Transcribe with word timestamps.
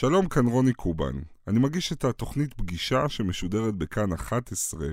שלום, 0.00 0.28
כאן 0.28 0.46
רוני 0.46 0.72
קובן. 0.72 1.14
אני 1.48 1.58
מגיש 1.58 1.92
את 1.92 2.04
התוכנית 2.04 2.54
פגישה 2.54 3.08
שמשודרת 3.08 3.74
בכאן 3.74 4.12
11, 4.12 4.86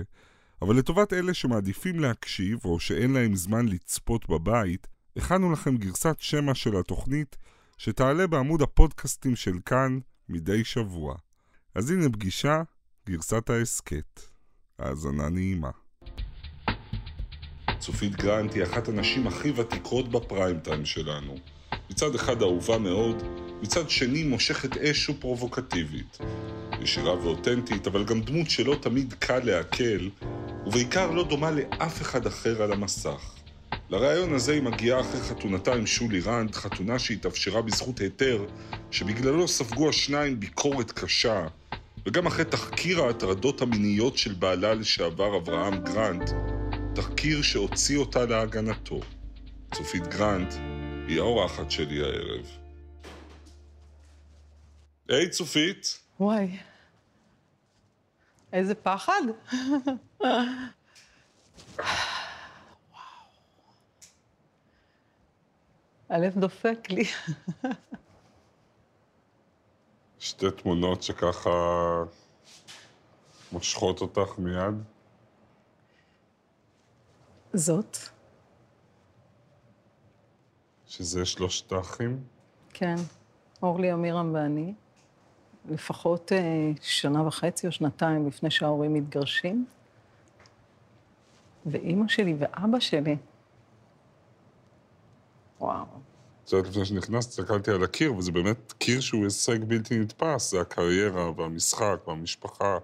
אבל 0.62 0.76
לטובת 0.76 1.12
אלה 1.12 1.34
שמעדיפים 1.34 2.00
להקשיב 2.00 2.58
או 2.64 2.80
שאין 2.80 3.12
להם 3.12 3.36
זמן 3.36 3.68
לצפות 3.68 4.28
בבית, 4.28 4.86
הכנו 5.16 5.52
לכם 5.52 5.76
גרסת 5.76 6.16
שמע 6.18 6.54
של 6.54 6.76
התוכנית 6.76 7.36
שתעלה 7.78 8.26
בעמוד 8.26 8.62
הפודקאסטים 8.62 9.36
של 9.36 9.58
כאן 9.66 9.98
מדי 10.28 10.64
שבוע. 10.64 11.14
אז 11.74 11.90
הנה 11.90 12.08
פגישה, 12.08 12.62
גרסת 13.06 13.50
ההסכת. 13.50 14.20
האזנה 14.78 15.28
נעימה. 15.28 15.70
צופית 17.78 18.16
גרנט 18.16 18.54
היא 18.54 18.62
אחת 18.62 18.88
הנשים 18.88 19.26
הכי 19.26 19.50
ותיקות 19.50 20.08
בפריים 20.08 20.60
טיים 20.60 20.84
שלנו. 20.84 21.34
מצד 21.90 22.14
אחד 22.14 22.42
אהובה 22.42 22.78
מאוד, 22.78 23.47
מצד 23.62 23.90
שני 23.90 24.22
מושכת 24.24 24.76
אש 24.76 25.08
ופרובוקטיבית. 25.08 26.18
ישירה 26.82 27.14
ואותנטית, 27.14 27.86
אבל 27.86 28.04
גם 28.04 28.20
דמות 28.20 28.50
שלא 28.50 28.76
תמיד 28.80 29.14
קל 29.18 29.40
לעכל, 29.44 30.08
ובעיקר 30.66 31.10
לא 31.10 31.28
דומה 31.28 31.50
לאף 31.50 32.02
אחד 32.02 32.26
אחר 32.26 32.62
על 32.62 32.72
המסך. 32.72 33.34
לרעיון 33.90 34.34
הזה 34.34 34.52
היא 34.52 34.62
מגיעה 34.62 35.00
אחרי 35.00 35.20
חתונתה 35.20 35.74
עם 35.74 35.86
שולי 35.86 36.20
רנד, 36.20 36.54
חתונה 36.54 36.98
שהתאפשרה 36.98 37.62
בזכות 37.62 37.98
היתר, 37.98 38.44
שבגללו 38.90 39.48
ספגו 39.48 39.88
השניים 39.88 40.40
ביקורת 40.40 40.92
קשה, 40.92 41.46
וגם 42.06 42.26
אחרי 42.26 42.44
תחקיר 42.44 43.04
ההטרדות 43.04 43.62
המיניות 43.62 44.16
של 44.16 44.32
בעלה 44.32 44.74
לשעבר 44.74 45.36
אברהם 45.36 45.78
גרנט, 45.84 46.30
תחקיר 46.94 47.42
שהוציא 47.42 47.98
אותה 47.98 48.24
להגנתו. 48.24 49.00
צופית 49.74 50.06
גרנט 50.06 50.54
היא 51.08 51.18
האורחת 51.18 51.70
שלי 51.70 52.00
הערב. 52.00 52.67
היי, 55.08 55.28
צופית. 55.30 55.98
וואי, 56.20 56.58
איזה 58.52 58.74
פחד. 58.74 59.22
הלב 66.08 66.38
דופק 66.38 66.78
לי. 66.90 67.04
שתי 70.18 70.46
תמונות 70.50 71.02
שככה 71.02 71.50
מושכות 73.52 74.00
אותך 74.00 74.38
מיד. 74.38 74.74
זאת? 77.52 77.96
שזה 80.86 81.26
שלושת 81.26 81.72
האחים? 81.72 82.24
כן, 82.74 82.96
אורלי 83.62 83.92
אמירם 83.92 84.34
ואני. 84.34 84.74
לפחות 85.70 86.32
אה, 86.32 86.70
שנה 86.82 87.26
וחצי 87.26 87.66
או 87.66 87.72
שנתיים 87.72 88.28
לפני 88.28 88.50
שההורים 88.50 88.94
מתגרשים. 88.94 89.66
ואימא 91.66 92.08
שלי 92.08 92.34
ואבא 92.38 92.80
שלי. 92.80 93.16
וואו. 95.60 95.84
את 96.44 96.52
יודעת, 96.52 96.70
לפני 96.70 96.84
שנכנסת, 96.84 97.30
הסתכלתי 97.30 97.70
על 97.70 97.84
הקיר, 97.84 98.14
וזה 98.14 98.32
באמת 98.32 98.72
קיר 98.72 99.00
שהוא 99.00 99.24
הישג 99.24 99.64
בלתי 99.64 99.98
נתפס. 99.98 100.50
זה 100.50 100.60
הקריירה, 100.60 101.30
והמשחק, 101.36 101.96
והמשפחה, 102.06 102.78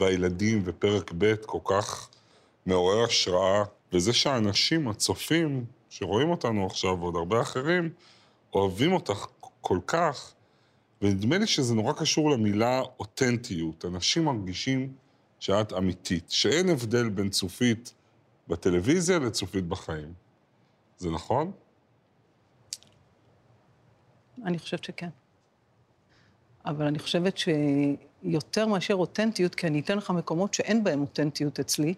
והילדים, 0.00 0.62
ופרק 0.64 1.12
ב' 1.18 1.34
כל 1.34 1.58
כך 1.64 2.08
מעורר 2.66 3.04
השראה. 3.04 3.64
וזה 3.92 4.12
שהאנשים, 4.12 4.88
הצופים, 4.88 5.64
שרואים 5.90 6.30
אותנו 6.30 6.66
עכשיו, 6.66 7.00
ועוד 7.00 7.16
הרבה 7.16 7.40
אחרים, 7.40 7.90
אוהבים 8.54 8.92
אותך 8.92 9.26
כל 9.60 9.78
כך, 9.86 10.33
ונדמה 11.04 11.38
לי 11.38 11.46
שזה 11.46 11.74
נורא 11.74 11.92
קשור 11.92 12.30
למילה 12.30 12.80
אותנטיות. 12.98 13.84
אנשים 13.84 14.24
מרגישים 14.24 14.92
שאת 15.40 15.72
אמיתית, 15.72 16.30
שאין 16.30 16.68
הבדל 16.68 17.08
בין 17.08 17.30
צופית 17.30 17.94
בטלוויזיה 18.48 19.18
לצופית 19.18 19.64
בחיים. 19.64 20.12
זה 20.98 21.10
נכון? 21.10 21.52
אני 24.44 24.58
חושבת 24.58 24.84
שכן. 24.84 25.08
אבל 26.66 26.86
אני 26.86 26.98
חושבת 26.98 27.38
שיותר 27.38 28.66
מאשר 28.66 28.94
אותנטיות, 28.94 29.54
כי 29.54 29.66
אני 29.66 29.80
אתן 29.80 29.98
לך 29.98 30.10
מקומות 30.10 30.54
שאין 30.54 30.84
בהם 30.84 31.00
אותנטיות 31.00 31.60
אצלי, 31.60 31.94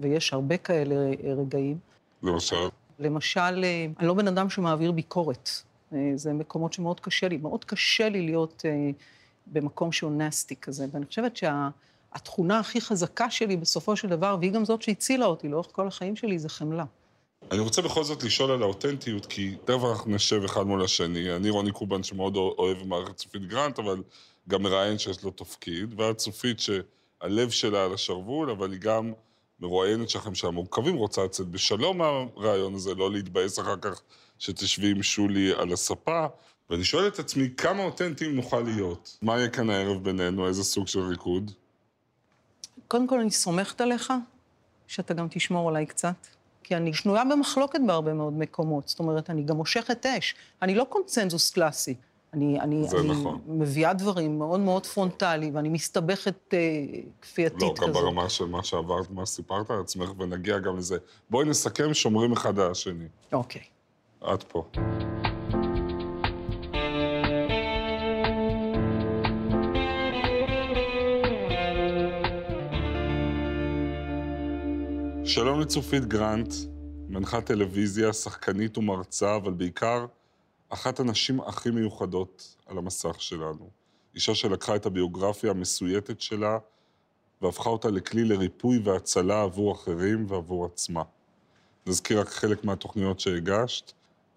ויש 0.00 0.32
הרבה 0.32 0.56
כאלה 0.56 0.94
רגעים. 1.36 1.78
למשל? 2.22 2.68
למשל, 2.98 3.64
אני 3.98 4.06
לא 4.06 4.14
בן 4.14 4.28
אדם 4.28 4.50
שמעביר 4.50 4.92
ביקורת. 4.92 5.50
זה 6.16 6.32
מקומות 6.32 6.72
שמאוד 6.72 7.00
קשה 7.00 7.28
לי. 7.28 7.36
מאוד 7.36 7.64
קשה 7.64 8.08
לי 8.08 8.22
להיות 8.22 8.62
אה, 8.64 8.90
במקום 9.46 9.92
שהוא 9.92 10.12
נסטי 10.12 10.56
כזה. 10.56 10.86
ואני 10.92 11.06
חושבת 11.06 11.36
שהתכונה 11.36 12.58
הכי 12.58 12.80
חזקה 12.80 13.30
שלי 13.30 13.56
בסופו 13.56 13.96
של 13.96 14.08
דבר, 14.08 14.36
והיא 14.40 14.52
גם 14.52 14.64
זאת 14.64 14.82
שהצילה 14.82 15.26
אותי 15.26 15.48
לאורך 15.48 15.68
כל 15.72 15.86
החיים 15.86 16.16
שלי, 16.16 16.38
זה 16.38 16.48
חמלה. 16.48 16.84
אני 17.50 17.60
רוצה 17.60 17.82
בכל 17.82 18.04
זאת 18.04 18.22
לשאול 18.22 18.50
על 18.50 18.62
האותנטיות, 18.62 19.26
כי 19.26 19.56
תכף 19.64 19.80
אנחנו 19.90 20.10
נשב 20.10 20.44
אחד 20.44 20.62
מול 20.62 20.84
השני. 20.84 21.36
אני 21.36 21.50
רוני 21.50 21.72
קובן 21.72 22.02
שמאוד 22.02 22.36
אוהב 22.36 22.86
מערכת 22.86 23.16
צופית 23.16 23.46
גרנט, 23.46 23.78
אבל 23.78 24.02
גם 24.48 24.62
מראיין 24.62 24.98
שיש 24.98 25.24
לו 25.24 25.30
תפקיד, 25.30 26.00
ואת 26.00 26.16
צופית 26.16 26.60
שהלב 26.60 27.50
שלה 27.50 27.84
על 27.84 27.94
השרוול, 27.94 28.50
אבל 28.50 28.72
היא 28.72 28.80
גם 28.80 29.12
מרואיינת 29.60 30.10
שלכם 30.10 30.34
שהמורכבים 30.34 30.96
רוצה 30.96 31.24
לצאת 31.24 31.46
בשלום 31.46 31.98
מהרעיון 31.98 32.74
הזה, 32.74 32.94
לא 32.94 33.10
להתבאס 33.10 33.58
אחר 33.58 33.76
כך 33.76 34.02
שתשבי 34.38 34.90
עם 34.90 35.02
שולי 35.02 35.52
על 35.52 35.72
הספה. 35.72 36.26
ואני 36.70 36.84
שואל 36.84 37.08
את 37.08 37.18
עצמי, 37.18 37.50
כמה 37.56 37.84
אותנטיים 37.84 38.36
נוכל 38.36 38.60
להיות? 38.60 39.18
מה 39.22 39.38
יהיה 39.38 39.48
כאן 39.48 39.70
הערב 39.70 40.04
בינינו? 40.04 40.46
איזה 40.46 40.64
סוג 40.64 40.88
של 40.88 41.00
ריקוד? 41.00 41.50
קודם 42.88 43.06
כל, 43.06 43.20
אני 43.20 43.30
סומכת 43.30 43.80
עליך 43.80 44.12
שאתה 44.86 45.14
גם 45.14 45.26
תשמור 45.30 45.68
עליי 45.68 45.86
קצת. 45.86 46.26
כי 46.62 46.76
אני 46.76 46.94
שנויה 46.94 47.24
במחלוקת 47.24 47.80
בהרבה 47.86 48.14
מאוד 48.14 48.32
מקומות. 48.32 48.88
זאת 48.88 48.98
אומרת, 48.98 49.30
אני 49.30 49.42
גם 49.42 49.56
מושכת 49.56 50.06
אש. 50.06 50.34
אני 50.62 50.74
לא 50.74 50.84
קונצנזוס 50.84 51.50
קלאסי. 51.50 51.94
אני, 52.34 52.60
אני, 52.60 52.88
זה 52.88 52.96
אני 52.96 53.08
נכון. 53.08 53.40
מביאה 53.46 53.94
דברים 53.94 54.38
מאוד 54.38 54.60
מאוד 54.60 54.86
פרונטלי, 54.86 55.50
ואני 55.54 55.68
מסתבכת 55.68 56.54
אה, 56.54 56.58
כפייתית 57.22 57.62
לא, 57.62 57.74
כזאת. 57.76 57.88
גם 57.88 57.92
ברמה 57.92 58.28
של 58.28 58.44
מה 58.44 58.64
שעברת, 58.64 59.10
מה 59.10 59.26
שסיפרת 59.26 59.70
על 59.70 59.80
עצמך, 59.80 60.10
ונגיע 60.18 60.58
גם 60.58 60.76
לזה. 60.76 60.96
בואי 61.30 61.48
נסכם, 61.48 61.94
שומרים 61.94 62.32
אחד 62.32 62.58
על 62.58 62.70
השני. 62.70 63.06
אוקיי. 63.32 63.62
את 64.32 64.42
פה. 64.42 64.64
שלום 75.24 75.60
לצופית 75.60 76.04
גרנט, 76.04 76.54
מנחת 77.08 77.46
טלוויזיה, 77.46 78.12
שחקנית 78.12 78.78
ומרצה, 78.78 79.36
אבל 79.36 79.52
בעיקר 79.52 80.06
אחת 80.68 81.00
הנשים 81.00 81.40
הכי 81.40 81.70
מיוחדות 81.70 82.56
על 82.66 82.78
המסך 82.78 83.22
שלנו. 83.22 83.70
אישה 84.14 84.34
שלקחה 84.34 84.76
את 84.76 84.86
הביוגרפיה 84.86 85.50
המסויטת 85.50 86.20
שלה 86.20 86.58
והפכה 87.42 87.70
אותה 87.70 87.90
לכלי 87.90 88.24
לריפוי 88.24 88.78
והצלה 88.84 89.42
עבור 89.42 89.72
אחרים 89.72 90.26
ועבור 90.28 90.66
עצמה. 90.66 91.02
נזכיר 91.86 92.20
רק 92.20 92.28
חלק 92.28 92.64
מהתוכניות 92.64 93.20
שהגשת, 93.20 93.92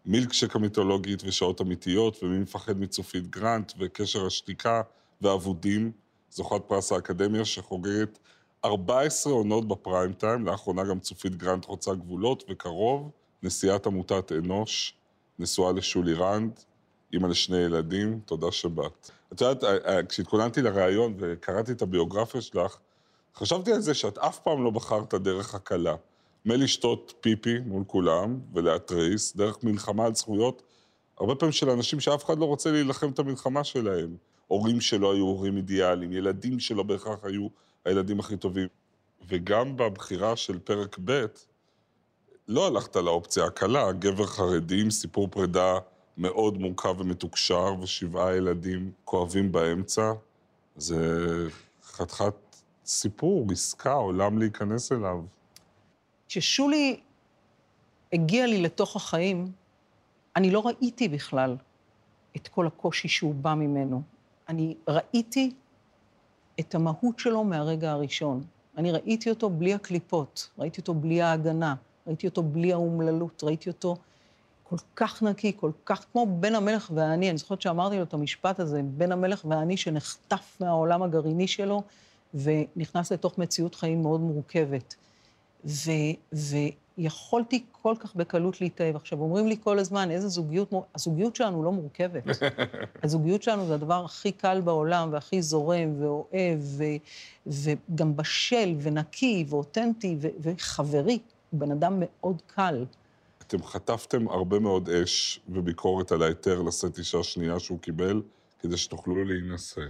מילקשק 0.07 0.55
המיתולוגית 0.55 1.23
ושעות 1.25 1.61
אמיתיות, 1.61 2.23
ומי 2.23 2.37
מפחד 2.37 2.79
מצופית 2.79 3.27
גרנט, 3.27 3.73
וקשר 3.79 4.25
השתיקה, 4.25 4.81
ואבודים, 5.21 5.91
זוכת 6.31 6.61
פרס 6.67 6.91
האקדמיה 6.91 7.45
שחוגגת 7.45 8.19
14 8.65 9.33
עונות 9.33 9.67
בפריים 9.67 10.13
טיים, 10.13 10.45
לאחרונה 10.45 10.83
גם 10.83 10.99
צופית 10.99 11.35
גרנט 11.35 11.65
חוצה 11.65 11.93
גבולות, 11.93 12.43
וקרוב, 12.49 13.11
נשיאת 13.43 13.87
עמותת 13.87 14.31
אנוש, 14.31 14.93
נשואה 15.39 15.71
לשולי 15.71 16.13
רנד, 16.13 16.59
אימא 17.13 17.27
לשני 17.27 17.57
ילדים, 17.57 18.19
תודה 18.25 18.51
שבאת. 18.51 19.11
את 19.33 19.41
יודעת, 19.41 19.63
כשהתכוננתי 20.09 20.61
לראיון 20.61 21.13
וקראתי 21.17 21.71
את 21.71 21.81
הביוגרפיה 21.81 22.41
שלך, 22.41 22.77
חשבתי 23.35 23.73
על 23.73 23.81
זה 23.81 23.93
שאת 23.93 24.17
אף 24.17 24.39
פעם 24.39 24.63
לא 24.63 24.69
בחרת 24.69 25.13
דרך 25.13 25.55
הקלה. 25.55 25.95
מלשתות 26.45 27.13
פיפי 27.21 27.59
מול 27.59 27.83
כולם 27.87 28.39
ולהתריס, 28.53 29.35
דרך 29.35 29.63
מלחמה 29.63 30.05
על 30.05 30.15
זכויות, 30.15 30.61
הרבה 31.19 31.35
פעמים 31.35 31.51
של 31.51 31.69
אנשים 31.69 31.99
שאף 31.99 32.25
אחד 32.25 32.37
לא 32.37 32.45
רוצה 32.45 32.71
להילחם 32.71 33.09
את 33.09 33.19
המלחמה 33.19 33.63
שלהם. 33.63 34.15
הורים 34.47 34.81
שלא 34.81 35.13
היו 35.13 35.25
הורים 35.25 35.57
אידיאליים, 35.57 36.11
ילדים 36.11 36.59
שלא 36.59 36.83
בהכרח 36.83 37.19
היו 37.23 37.47
הילדים 37.85 38.19
הכי 38.19 38.37
טובים. 38.37 38.67
וגם 39.27 39.77
בבחירה 39.77 40.35
של 40.35 40.59
פרק 40.59 40.97
ב', 41.05 41.25
לא 42.47 42.67
הלכת 42.67 42.95
לאופציה 42.95 43.45
הקלה, 43.45 43.91
גבר 43.91 44.25
חרדי 44.25 44.81
עם 44.81 44.91
סיפור 44.91 45.27
פרידה 45.27 45.79
מאוד 46.17 46.57
מורכב 46.57 46.95
ומתוקשר, 46.99 47.73
ושבעה 47.81 48.35
ילדים 48.35 48.91
כואבים 49.05 49.51
באמצע. 49.51 50.13
זה 50.75 50.97
חתיכת 51.83 52.33
סיפור, 52.85 53.47
עסקה, 53.51 53.93
עולם 53.93 54.37
להיכנס 54.37 54.91
אליו. 54.91 55.36
כששולי 56.27 56.99
הגיע 58.13 58.47
לי 58.47 58.61
לתוך 58.61 58.95
החיים, 58.95 59.51
אני 60.35 60.51
לא 60.51 60.67
ראיתי 60.67 61.07
בכלל 61.07 61.55
את 62.35 62.47
כל 62.47 62.67
הקושי 62.67 63.07
שהוא 63.07 63.35
בא 63.35 63.53
ממנו. 63.53 64.01
אני 64.49 64.75
ראיתי 64.87 65.51
את 66.59 66.75
המהות 66.75 67.19
שלו 67.19 67.43
מהרגע 67.43 67.91
הראשון. 67.91 68.43
אני 68.77 68.91
ראיתי 68.91 69.29
אותו 69.29 69.49
בלי 69.49 69.73
הקליפות, 69.73 70.49
ראיתי 70.59 70.81
אותו 70.81 70.93
בלי 70.93 71.21
ההגנה, 71.21 71.75
ראיתי 72.07 72.27
אותו 72.27 72.43
בלי 72.43 72.73
האומללות, 72.73 73.43
ראיתי 73.43 73.69
אותו 73.69 73.95
כל 74.63 74.75
כך 74.95 75.23
נקי, 75.23 75.51
כל 75.55 75.71
כך 75.85 76.05
כמו 76.11 76.25
בן 76.39 76.55
המלך 76.55 76.91
והאני. 76.93 77.29
אני 77.29 77.37
זוכרת 77.37 77.61
שאמרתי 77.61 77.97
לו 77.97 78.03
את 78.03 78.13
המשפט 78.13 78.59
הזה, 78.59 78.81
בן 78.83 79.11
המלך 79.11 79.45
והאני 79.45 79.77
שנחטף 79.77 80.57
מהעולם 80.59 81.03
הגרעיני 81.03 81.47
שלו 81.47 81.83
ונכנס 82.33 83.11
לתוך 83.11 83.37
מציאות 83.37 83.75
חיים 83.75 84.01
מאוד 84.01 84.21
מורכבת. 84.21 84.95
ו, 85.65 85.91
ויכולתי 86.97 87.65
כל 87.71 87.95
כך 87.99 88.15
בקלות 88.15 88.61
להתאהב. 88.61 88.95
עכשיו, 88.95 89.19
אומרים 89.19 89.47
לי 89.47 89.57
כל 89.63 89.79
הזמן, 89.79 90.11
איזה 90.11 90.27
זוגיות, 90.27 90.71
הזוגיות 90.95 91.35
שלנו 91.35 91.63
לא 91.63 91.71
מורכבת. 91.71 92.23
הזוגיות 93.03 93.43
שלנו 93.43 93.65
זה 93.65 93.73
הדבר 93.73 94.05
הכי 94.05 94.31
קל 94.31 94.61
בעולם, 94.61 95.09
והכי 95.11 95.41
זורם, 95.41 96.01
ואוהב, 96.01 96.59
ו, 96.61 96.83
וגם 97.47 98.15
בשל, 98.15 98.75
ונקי, 98.79 99.45
ואותנטי, 99.49 100.17
ו, 100.21 100.27
וחברי. 100.41 101.19
הוא 101.49 101.59
בן 101.59 101.71
אדם 101.71 101.93
מאוד 101.99 102.41
קל. 102.47 102.85
אתם 103.47 103.63
חטפתם 103.63 104.27
הרבה 104.27 104.59
מאוד 104.59 104.89
אש 104.89 105.39
וביקורת 105.49 106.11
על 106.11 106.23
ההיתר 106.23 106.61
לשאת 106.61 106.97
אישה 106.97 107.23
שנייה 107.23 107.59
שהוא 107.59 107.79
קיבל, 107.79 108.21
כדי 108.59 108.77
שתוכלו 108.77 109.25
להינשא. 109.25 109.81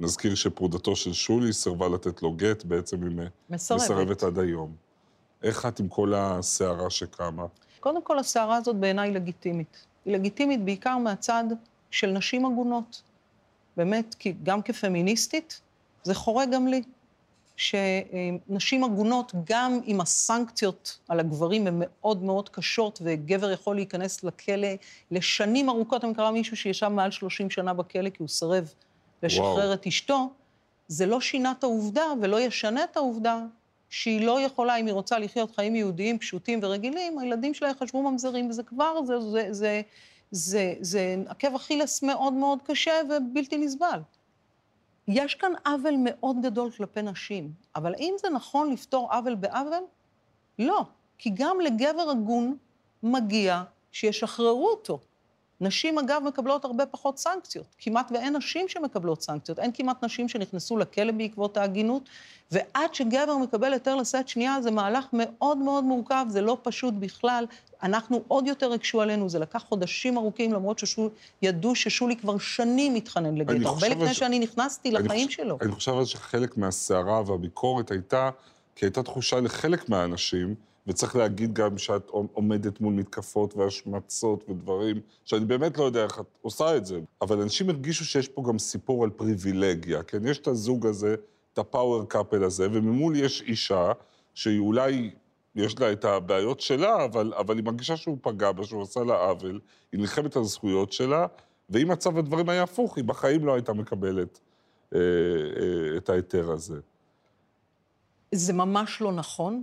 נזכיר 0.00 0.34
שפרודתו 0.34 0.96
של 0.96 1.12
שולי 1.12 1.52
סירבה 1.52 1.88
לתת 1.88 2.22
לו 2.22 2.32
גט, 2.32 2.64
בעצם 2.64 3.02
היא 3.02 3.28
מסרבת, 3.50 3.82
מסרבת 3.82 4.22
עד 4.22 4.38
היום. 4.38 4.87
איך 5.42 5.66
את 5.66 5.80
עם 5.80 5.88
כל 5.88 6.14
הסערה 6.16 6.90
שקמה? 6.90 7.46
קודם 7.80 8.02
כל, 8.02 8.18
הסערה 8.18 8.56
הזאת 8.56 8.76
בעיניי 8.76 9.10
לגיטימית. 9.10 9.86
היא 10.04 10.14
לגיטימית 10.14 10.64
בעיקר 10.64 10.98
מהצד 10.98 11.44
של 11.90 12.10
נשים 12.10 12.46
עגונות. 12.46 13.02
באמת, 13.76 14.14
כי 14.18 14.34
גם 14.42 14.62
כפמיניסטית, 14.62 15.60
זה 16.02 16.14
חורה 16.14 16.46
גם 16.46 16.66
לי. 16.66 16.82
שנשים 17.56 18.84
עגונות, 18.84 19.32
גם 19.44 19.80
אם 19.86 20.00
הסנקציות 20.00 20.98
על 21.08 21.20
הגברים 21.20 21.66
הן 21.66 21.74
מאוד 21.78 22.22
מאוד 22.22 22.48
קשות, 22.48 22.98
וגבר 23.02 23.50
יכול 23.50 23.76
להיכנס 23.76 24.24
לכלא 24.24 24.68
לשנים 25.10 25.68
ארוכות, 25.68 26.04
אני 26.04 26.12
מכירה 26.12 26.30
מישהו 26.30 26.56
שישב 26.56 26.88
מעל 26.88 27.10
30 27.10 27.50
שנה 27.50 27.74
בכלא 27.74 28.10
כי 28.10 28.16
הוא 28.18 28.28
סירב 28.28 28.72
לשחרר 29.22 29.54
וואו. 29.54 29.72
את 29.72 29.86
אשתו, 29.86 30.30
זה 30.88 31.06
לא 31.06 31.20
שינה 31.20 31.52
את 31.58 31.64
העובדה 31.64 32.04
ולא 32.22 32.40
ישנה 32.40 32.84
את 32.84 32.96
העובדה 32.96 33.44
שהיא 33.90 34.26
לא 34.26 34.40
יכולה, 34.40 34.76
אם 34.76 34.86
היא 34.86 34.94
רוצה 34.94 35.18
לחיות 35.18 35.56
חיים 35.56 35.76
יהודיים 35.76 36.18
פשוטים 36.18 36.60
ורגילים, 36.62 37.18
הילדים 37.18 37.54
שלה 37.54 37.68
יחשבו 37.68 38.10
ממזרים, 38.10 38.50
וזה 38.50 38.62
כבר, 38.62 39.04
זה, 39.04 39.20
זה, 39.20 39.30
זה, 39.30 39.48
זה, 39.50 39.82
זה, 40.30 40.74
זה 40.80 41.16
עקב 41.26 41.54
אכילס 41.54 42.02
מאוד 42.02 42.32
מאוד 42.32 42.58
קשה 42.62 42.92
ובלתי 43.10 43.56
נסבל. 43.56 44.00
יש 45.08 45.34
כאן 45.34 45.52
עוול 45.66 45.94
מאוד 45.98 46.36
גדול 46.42 46.70
כלפי 46.70 47.02
נשים, 47.02 47.52
אבל 47.76 47.94
האם 47.94 48.14
זה 48.18 48.28
נכון 48.30 48.72
לפתור 48.72 49.12
עוול 49.12 49.34
בעוול? 49.34 49.84
לא, 50.58 50.84
כי 51.18 51.30
גם 51.34 51.60
לגבר 51.60 52.10
הגון 52.10 52.56
מגיע 53.02 53.62
שישחררו 53.92 54.68
אותו. 54.68 55.00
נשים, 55.60 55.98
אגב, 55.98 56.22
מקבלות 56.26 56.64
הרבה 56.64 56.86
פחות 56.86 57.18
סנקציות. 57.18 57.66
כמעט 57.78 58.12
ואין 58.14 58.36
נשים 58.36 58.68
שמקבלות 58.68 59.22
סנקציות. 59.22 59.58
אין 59.58 59.70
כמעט 59.74 60.04
נשים 60.04 60.28
שנכנסו 60.28 60.76
לכלא 60.76 61.12
בעקבות 61.12 61.56
ההגינות, 61.56 62.02
ועד 62.52 62.94
שגבר 62.94 63.36
מקבל 63.36 63.72
היתר 63.72 63.96
לשאת 63.96 64.28
שנייה, 64.28 64.62
זה 64.62 64.70
מהלך 64.70 65.06
מאוד 65.12 65.58
מאוד 65.58 65.84
מורכב, 65.84 66.26
זה 66.28 66.40
לא 66.40 66.58
פשוט 66.62 66.94
בכלל. 66.94 67.46
אנחנו 67.82 68.22
עוד 68.28 68.46
יותר 68.46 68.72
הקשו 68.72 69.00
עלינו, 69.00 69.28
זה 69.28 69.38
לקח 69.38 69.64
חודשים 69.68 70.16
ארוכים, 70.16 70.52
למרות 70.52 70.80
שידעו 71.42 71.74
ששולי 71.74 72.16
כבר 72.16 72.38
שנים 72.38 72.94
מתחנן 72.94 73.34
לגט, 73.34 73.66
הרבה 73.66 73.88
לפני 73.88 74.14
ש... 74.14 74.18
שאני 74.18 74.38
נכנסתי 74.38 74.90
לחיים 74.90 75.26
חוש... 75.26 75.34
שלו. 75.36 75.58
אני 75.60 75.72
חושב 75.72 76.04
שחלק 76.04 76.56
מהסערה 76.56 77.22
והביקורת 77.26 77.90
הייתה, 77.90 78.30
כי 78.76 78.86
הייתה 78.86 79.02
תחושה 79.02 79.40
לחלק 79.40 79.88
מהאנשים, 79.88 80.54
וצריך 80.88 81.16
להגיד 81.16 81.52
גם 81.54 81.78
שאת 81.78 82.08
עומדת 82.10 82.80
מול 82.80 82.94
מתקפות 82.94 83.56
והשמצות 83.56 84.44
ודברים, 84.50 85.00
שאני 85.24 85.44
באמת 85.44 85.78
לא 85.78 85.84
יודע 85.84 86.04
איך 86.04 86.20
את 86.20 86.26
עושה 86.42 86.76
את 86.76 86.86
זה. 86.86 87.00
אבל 87.22 87.40
אנשים 87.40 87.70
הרגישו 87.70 88.04
שיש 88.04 88.28
פה 88.28 88.42
גם 88.48 88.58
סיפור 88.58 89.04
על 89.04 89.10
פריבילגיה, 89.10 90.02
כן? 90.02 90.26
יש 90.26 90.38
את 90.38 90.46
הזוג 90.46 90.86
הזה, 90.86 91.14
את 91.52 91.58
הפאוור 91.58 92.04
קאפל 92.08 92.44
הזה, 92.44 92.66
וממול 92.72 93.16
יש 93.16 93.42
אישה 93.42 93.92
שהיא 94.34 94.58
אולי, 94.58 95.10
יש 95.54 95.80
לה 95.80 95.92
את 95.92 96.04
הבעיות 96.04 96.60
שלה, 96.60 97.04
אבל, 97.04 97.32
אבל 97.36 97.56
היא 97.56 97.64
מרגישה 97.64 97.96
שהוא 97.96 98.18
פגע 98.20 98.52
בה, 98.52 98.64
שהוא 98.64 98.82
עשה 98.82 99.04
לה 99.04 99.14
עוול, 99.14 99.60
היא 99.92 100.00
נלחמת 100.00 100.36
על 100.36 100.42
הזכויות 100.42 100.92
שלה, 100.92 101.26
ואם 101.70 101.88
מצב 101.88 102.18
הדברים 102.18 102.48
היה 102.48 102.62
הפוך, 102.62 102.96
היא 102.96 103.04
בחיים 103.04 103.46
לא 103.46 103.54
הייתה 103.54 103.72
מקבלת 103.72 104.40
אה, 104.94 104.98
אה, 105.00 105.96
את 105.96 106.08
ההיתר 106.08 106.50
הזה. 106.50 106.80
זה 108.32 108.52
ממש 108.52 109.00
לא 109.00 109.12
נכון. 109.12 109.62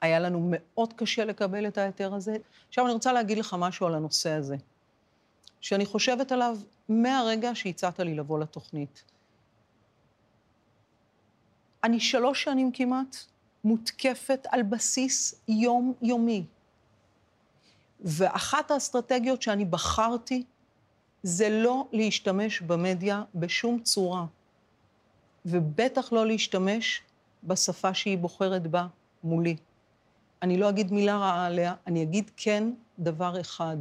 היה 0.00 0.18
לנו 0.18 0.48
מאוד 0.50 0.92
קשה 0.92 1.24
לקבל 1.24 1.66
את 1.66 1.78
ההיתר 1.78 2.14
הזה. 2.14 2.36
עכשיו 2.68 2.84
אני 2.84 2.92
רוצה 2.92 3.12
להגיד 3.12 3.38
לך 3.38 3.56
משהו 3.58 3.86
על 3.86 3.94
הנושא 3.94 4.30
הזה, 4.30 4.56
שאני 5.60 5.86
חושבת 5.86 6.32
עליו 6.32 6.58
מהרגע 6.88 7.54
שהצעת 7.54 8.00
לי 8.00 8.14
לבוא 8.14 8.38
לתוכנית. 8.38 9.04
אני 11.84 12.00
שלוש 12.00 12.42
שנים 12.42 12.72
כמעט 12.72 13.16
מותקפת 13.64 14.46
על 14.50 14.62
בסיס 14.62 15.34
יומיומי. 15.48 16.44
ואחת 18.00 18.70
האסטרטגיות 18.70 19.42
שאני 19.42 19.64
בחרתי 19.64 20.44
זה 21.22 21.48
לא 21.48 21.88
להשתמש 21.92 22.60
במדיה 22.60 23.22
בשום 23.34 23.80
צורה, 23.82 24.26
ובטח 25.46 26.12
לא 26.12 26.26
להשתמש 26.26 27.02
בשפה 27.44 27.94
שהיא 27.94 28.18
בוחרת 28.18 28.66
בה 28.66 28.86
מולי. 29.24 29.56
אני 30.42 30.58
לא 30.58 30.68
אגיד 30.68 30.92
מילה 30.92 31.18
רעה 31.18 31.46
עליה, 31.46 31.74
אני 31.86 32.02
אגיד 32.02 32.30
כן 32.36 32.70
דבר 32.98 33.40
אחד. 33.40 33.76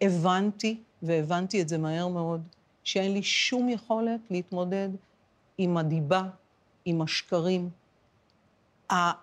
הבנתי, 0.00 0.80
והבנתי 1.02 1.62
את 1.62 1.68
זה 1.68 1.78
מהר 1.78 2.08
מאוד, 2.08 2.42
שאין 2.84 3.12
לי 3.12 3.22
שום 3.22 3.68
יכולת 3.68 4.20
להתמודד 4.30 4.88
עם 5.58 5.76
הדיבה, 5.76 6.22
עם 6.84 7.02
השקרים. 7.02 7.70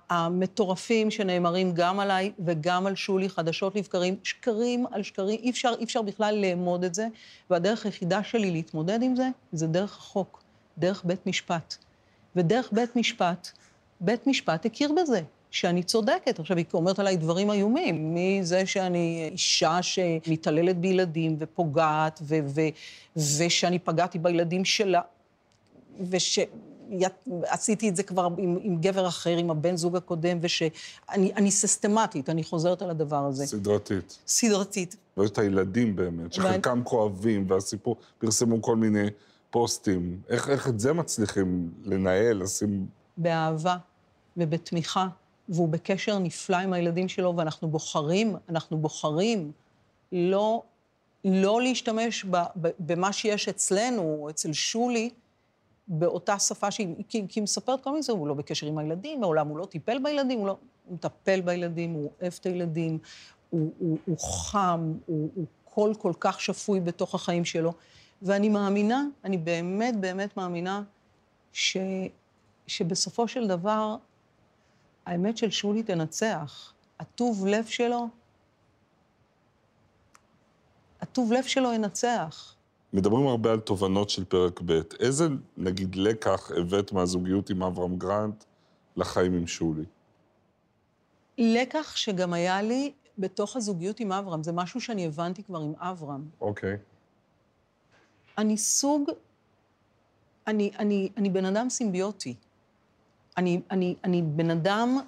המטורפים 0.10 1.12
שנאמרים 1.12 1.72
גם 1.74 2.00
עליי 2.00 2.32
וגם 2.46 2.88
על 2.88 2.96
שולי, 2.96 3.30
חדשות 3.30 3.76
לבקרים, 3.76 4.16
שקרים 4.24 4.86
על 4.92 5.04
שקרים, 5.04 5.40
אי 5.40 5.50
אפשר, 5.50 5.74
אי 5.80 5.84
אפשר 5.84 6.02
בכלל 6.02 6.36
לאמוד 6.42 6.84
את 6.84 6.96
זה, 6.96 7.08
והדרך 7.50 7.86
היחידה 7.86 8.24
שלי 8.24 8.52
להתמודד 8.52 9.02
עם 9.02 9.16
זה, 9.16 9.30
זה 9.52 9.68
דרך 9.68 9.98
החוק, 9.98 10.44
דרך 10.78 11.06
בית 11.06 11.28
משפט. 11.28 11.76
ודרך 12.36 12.70
בית 12.72 12.96
משפט, 12.96 13.52
בית 14.02 14.28
משפט 14.28 14.66
הכיר 14.66 14.92
בזה. 15.02 15.22
שאני 15.54 15.84
צודקת. 15.84 16.40
עכשיו, 16.40 16.58
היא 16.58 16.66
אומרת 16.74 17.00
עליי 17.00 17.18
דברים 17.18 17.52
איומים, 17.52 18.16
מזה 18.16 18.66
שאני 18.66 19.30
אישה 19.32 19.80
שמתעללת 19.82 20.78
בילדים 20.78 21.36
ופוגעת, 21.40 22.20
ו- 22.24 22.40
ו- 22.46 22.70
ושאני 23.38 23.80
פגעתי 23.80 24.20
בילדים 24.20 24.66
שלה, 24.66 25.02
ושעשיתי 26.10 27.90
את 27.90 27.96
זה 27.96 28.04
כבר 28.04 28.28
עם, 28.38 28.58
עם 28.62 28.78
גבר 28.82 29.08
אחר, 29.08 29.38
עם 29.38 29.52
הבן 29.52 29.76
זוג 29.76 29.96
הקודם, 29.96 30.38
ושאני 30.42 31.52
סיסטמטית, 31.52 32.30
אני 32.30 32.44
חוזרת 32.44 32.82
על 32.82 32.90
הדבר 32.90 33.26
הזה. 33.26 33.46
סדרתית. 33.46 34.20
סדרתית. 34.28 34.96
ויש 35.18 35.32
את 35.32 35.38
הילדים 35.38 35.96
באמת, 35.96 36.34
שחלקם 36.34 36.72
ואני... 36.72 36.82
כואבים, 36.84 37.46
והסיפור, 37.48 37.96
פרסמו 38.18 38.62
כל 38.62 38.76
מיני 38.76 39.08
פוסטים. 39.50 40.20
איך, 40.30 40.50
איך 40.50 40.68
את 40.68 40.80
זה 40.80 40.94
מצליחים 40.94 41.72
לנהל, 41.84 42.44
לשים... 42.44 42.86
באהבה 43.18 43.76
ובתמיכה. 44.38 45.08
והוא 45.50 45.70
בקשר 45.70 46.20
נפלא 46.20 46.58
עם 46.58 46.74
הילדים 46.74 47.08
שלו, 47.10 47.38
ואנחנו 47.38 47.68
בוחרים, 47.68 48.36
אנחנו 48.50 48.78
בוחרים 48.78 49.52
לא, 50.12 50.64
לא 51.26 51.62
להשתמש 51.62 52.26
ב, 52.26 52.38
ב, 52.62 52.70
במה 52.80 53.14
שיש 53.14 53.50
אצלנו, 53.50 54.28
אצל 54.30 54.54
שולי, 54.54 55.10
באותה 55.88 56.40
שפה 56.40 56.72
שהיא, 56.72 56.96
כי, 57.10 57.26
היא 57.36 57.44
מספרת 57.44 57.84
כל 57.84 57.90
מיני 57.90 58.04
זה, 58.04 58.14
הוא 58.14 58.28
לא 58.28 58.34
בקשר 58.34 58.68
עם 58.68 58.78
הילדים, 58.78 59.22
מעולם 59.22 59.48
הוא 59.48 59.58
לא 59.58 59.66
טיפל 59.66 60.00
בילדים, 60.04 60.40
הוא 60.40 60.48
לא... 60.48 60.58
הוא 60.86 60.94
מטפל 60.94 61.42
בילדים, 61.42 61.94
הוא 61.94 62.12
אוהב 62.22 62.34
את 62.40 62.46
הילדים, 62.46 63.00
הוא, 63.50 63.72
הוא, 63.80 63.98
הוא 64.06 64.20
חם, 64.20 64.94
הוא, 65.06 65.30
הוא 65.36 65.46
קול 65.64 65.94
כל 65.94 66.14
כך 66.20 66.42
שפוי 66.42 66.80
בתוך 66.80 67.16
החיים 67.16 67.46
שלו. 67.46 67.74
ואני 68.22 68.50
מאמינה, 68.50 69.06
אני 69.24 69.38
באמת 69.38 70.00
באמת 70.00 70.38
מאמינה, 70.38 70.84
ש, 71.54 71.78
שבסופו 72.68 73.28
של 73.28 73.48
דבר 73.48 73.96
האמת 75.06 75.38
של 75.38 75.52
שולי 75.52 75.84
תנצח. 75.84 76.74
הטוב 77.00 77.48
לב 77.48 77.66
שלו, 77.66 78.08
הטוב 81.02 81.34
לב 81.34 81.44
שלו 81.44 81.74
ינצח. 81.74 82.56
מדברים 82.94 83.28
הרבה 83.28 83.52
על 83.52 83.60
תובנות 83.60 84.10
של 84.10 84.26
פרק 84.26 84.62
ב'. 84.66 84.82
איזה, 85.00 85.28
נגיד, 85.58 85.96
לקח 85.96 86.52
הבאת 86.58 86.92
מהזוגיות 86.92 87.50
עם 87.50 87.64
אברהם 87.64 87.98
גרנט 87.98 88.44
לחיים 88.98 89.34
עם 89.34 89.48
שולי? 89.48 89.84
לקח 91.38 91.96
שגם 91.96 92.34
היה 92.34 92.62
לי 92.62 92.94
בתוך 93.18 93.56
הזוגיות 93.56 94.00
עם 94.00 94.12
אברהם. 94.12 94.44
זה 94.44 94.52
משהו 94.52 94.82
שאני 94.82 95.06
הבנתי 95.06 95.44
כבר 95.44 95.60
עם 95.60 95.74
אברהם. 95.78 96.30
אוקיי. 96.42 96.74
Okay. 96.74 96.78
אני 98.38 98.58
סוג 98.58 99.10
אני, 100.48 100.72
אני, 100.80 101.10
אני 101.18 101.30
בן 101.30 101.46
אדם 101.46 101.70
סימביוטי. 101.70 102.36
אני, 103.38 103.62
אני, 103.72 103.96
אני 104.04 104.22
בן 104.22 104.50
אדם 104.50 105.00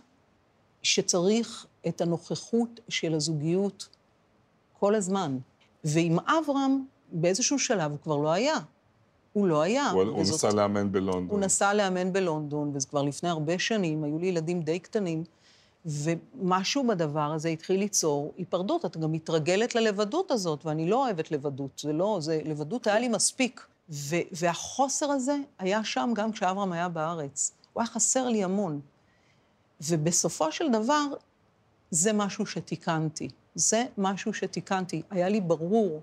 שצריך 0.84 1.66
את 1.88 2.02
הנוכחות 2.02 2.80
של 2.90 3.14
הזוגיות 3.14 3.90
כל 4.80 4.96
הזמן. 4.96 5.38
ועם 5.84 6.20
אברהם, 6.20 6.86
באיזשהו 7.12 7.60
שלב 7.60 7.92
הוא 7.92 8.00
כבר 8.04 8.18
לא 8.18 8.32
היה. 8.32 8.56
הוא 9.34 9.48
לא 9.48 9.62
היה. 9.62 9.90
הוא, 9.90 10.04
הוא 10.04 10.22
נסע 10.22 10.54
לאמן 10.54 10.92
בלונדון. 10.92 11.30
הוא 11.30 11.40
נסע 11.40 11.74
לאמן 11.74 12.14
בלונדון, 12.14 12.72
וזה 12.76 12.88
כבר 12.88 13.02
לפני 13.02 13.30
הרבה 13.30 13.60
שנים, 13.60 14.04
היו 14.04 14.20
לי 14.20 14.28
ילדים 14.28 14.62
די 14.62 14.80
קטנים, 14.80 15.24
ומשהו 15.86 16.88
בדבר 16.88 17.32
הזה 17.34 17.50
התחיל 17.50 17.80
ליצור 17.80 18.34
היפרדות. 18.38 18.86
את 18.86 18.98
גם 18.98 19.12
מתרגלת 19.12 19.76
ללבדות 19.76 20.32
הזאת, 20.32 20.66
ואני 20.66 20.90
לא 20.90 21.06
אוהבת 21.06 21.32
לבדות. 21.32 21.80
זה 21.80 21.94
לא, 21.94 22.18
זה, 22.22 22.42
לבדות 22.46 22.88
היה 22.88 23.00
לי 23.00 23.08
מספיק. 23.08 23.66
ו, 23.90 24.16
והחוסר 24.32 25.12
הזה 25.12 25.38
היה 25.60 25.84
שם 25.84 26.14
גם 26.16 26.32
כשאברהם 26.32 26.72
היה 26.72 26.90
בארץ. 26.90 27.52
הוא 27.76 27.82
היה 27.82 27.88
חסר 27.88 28.30
לי 28.30 28.44
המון. 28.44 28.80
ובסופו 29.82 30.52
של 30.52 30.72
דבר, 30.72 31.06
זה 31.92 32.14
משהו 32.14 32.46
שתיקנתי. 32.46 33.30
זה 33.56 33.86
משהו 33.98 34.34
שתיקנתי. 34.34 35.02
היה 35.10 35.30
לי 35.30 35.42
ברור 35.42 36.02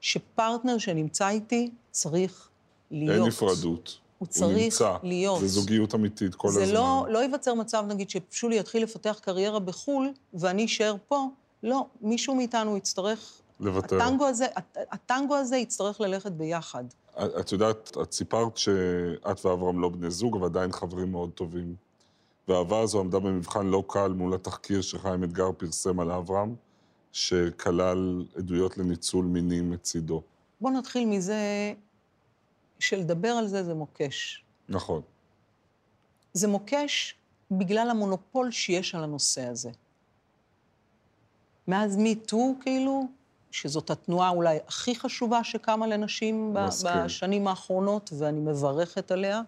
שפרטנר 0.00 0.78
שנמצא 0.78 1.28
איתי 1.28 1.70
צריך 1.90 2.48
להיות. 2.90 3.16
אין 3.16 3.26
נפרדות. 3.26 3.98
הוא 4.18 4.28
צריך 4.28 4.56
הוא 4.56 4.62
נמצא. 4.62 4.96
להיות. 5.02 5.40
זה 5.40 5.48
זוגיות 5.48 5.94
אמיתית 5.94 6.34
כל 6.34 6.50
זה 6.50 6.62
הזמן. 6.62 6.66
זה 6.66 6.72
לא, 6.72 7.06
לא 7.08 7.18
ייווצר 7.18 7.54
מצב, 7.54 7.84
נגיד, 7.88 8.10
ששולי 8.10 8.58
יתחיל 8.58 8.82
לפתח 8.82 9.18
קריירה 9.22 9.58
בחו"ל, 9.58 10.10
ואני 10.34 10.64
אשאר 10.64 10.96
פה. 11.08 11.28
לא, 11.62 11.86
מישהו 12.00 12.34
מאיתנו 12.34 12.76
יצטרך... 12.76 13.40
לוותר. 13.60 13.96
הטנגו 13.96 14.26
הזה, 14.26 14.46
הטנגו 14.76 15.36
הזה 15.36 15.56
יצטרך 15.56 16.00
ללכת 16.00 16.32
ביחד. 16.32 16.84
את 17.18 17.52
יודעת, 17.52 17.96
את 18.02 18.12
סיפרת 18.12 18.56
שאת 18.56 19.44
ואברהם 19.44 19.80
לא 19.80 19.88
בני 19.88 20.10
זוג, 20.10 20.36
אבל 20.36 20.46
עדיין 20.46 20.72
חברים 20.72 21.12
מאוד 21.12 21.30
טובים. 21.30 21.74
והאהבה 22.48 22.80
הזו 22.80 23.00
עמדה 23.00 23.18
במבחן 23.18 23.66
לא 23.66 23.84
קל 23.88 24.12
מול 24.12 24.34
התחקיר 24.34 24.80
שחיים 24.80 25.24
אתגר 25.24 25.52
פרסם 25.52 26.00
על 26.00 26.10
אברהם, 26.10 26.54
שכלל 27.12 28.24
עדויות 28.36 28.78
לניצול 28.78 29.24
מיני 29.24 29.60
מצידו. 29.60 30.22
בואו 30.60 30.72
נתחיל 30.72 31.08
מזה 31.08 31.72
שלדבר 32.78 33.28
על 33.28 33.46
זה 33.46 33.64
זה 33.64 33.74
מוקש. 33.74 34.44
נכון. 34.68 35.02
זה 36.32 36.48
מוקש 36.48 37.14
בגלל 37.50 37.90
המונופול 37.90 38.50
שיש 38.50 38.94
על 38.94 39.04
הנושא 39.04 39.46
הזה. 39.46 39.70
מאז 41.68 41.96
מי-טו, 41.96 42.54
כאילו, 42.60 43.06
שזאת 43.52 43.90
התנועה 43.90 44.28
אולי 44.28 44.58
הכי 44.68 44.94
חשובה 44.94 45.44
שקמה 45.44 45.86
לנשים 45.86 46.54
מסכים. 46.54 47.04
בשנים 47.04 47.48
האחרונות, 47.48 48.10
ואני 48.18 48.40
מברכת 48.40 49.10
עליה, 49.10 49.42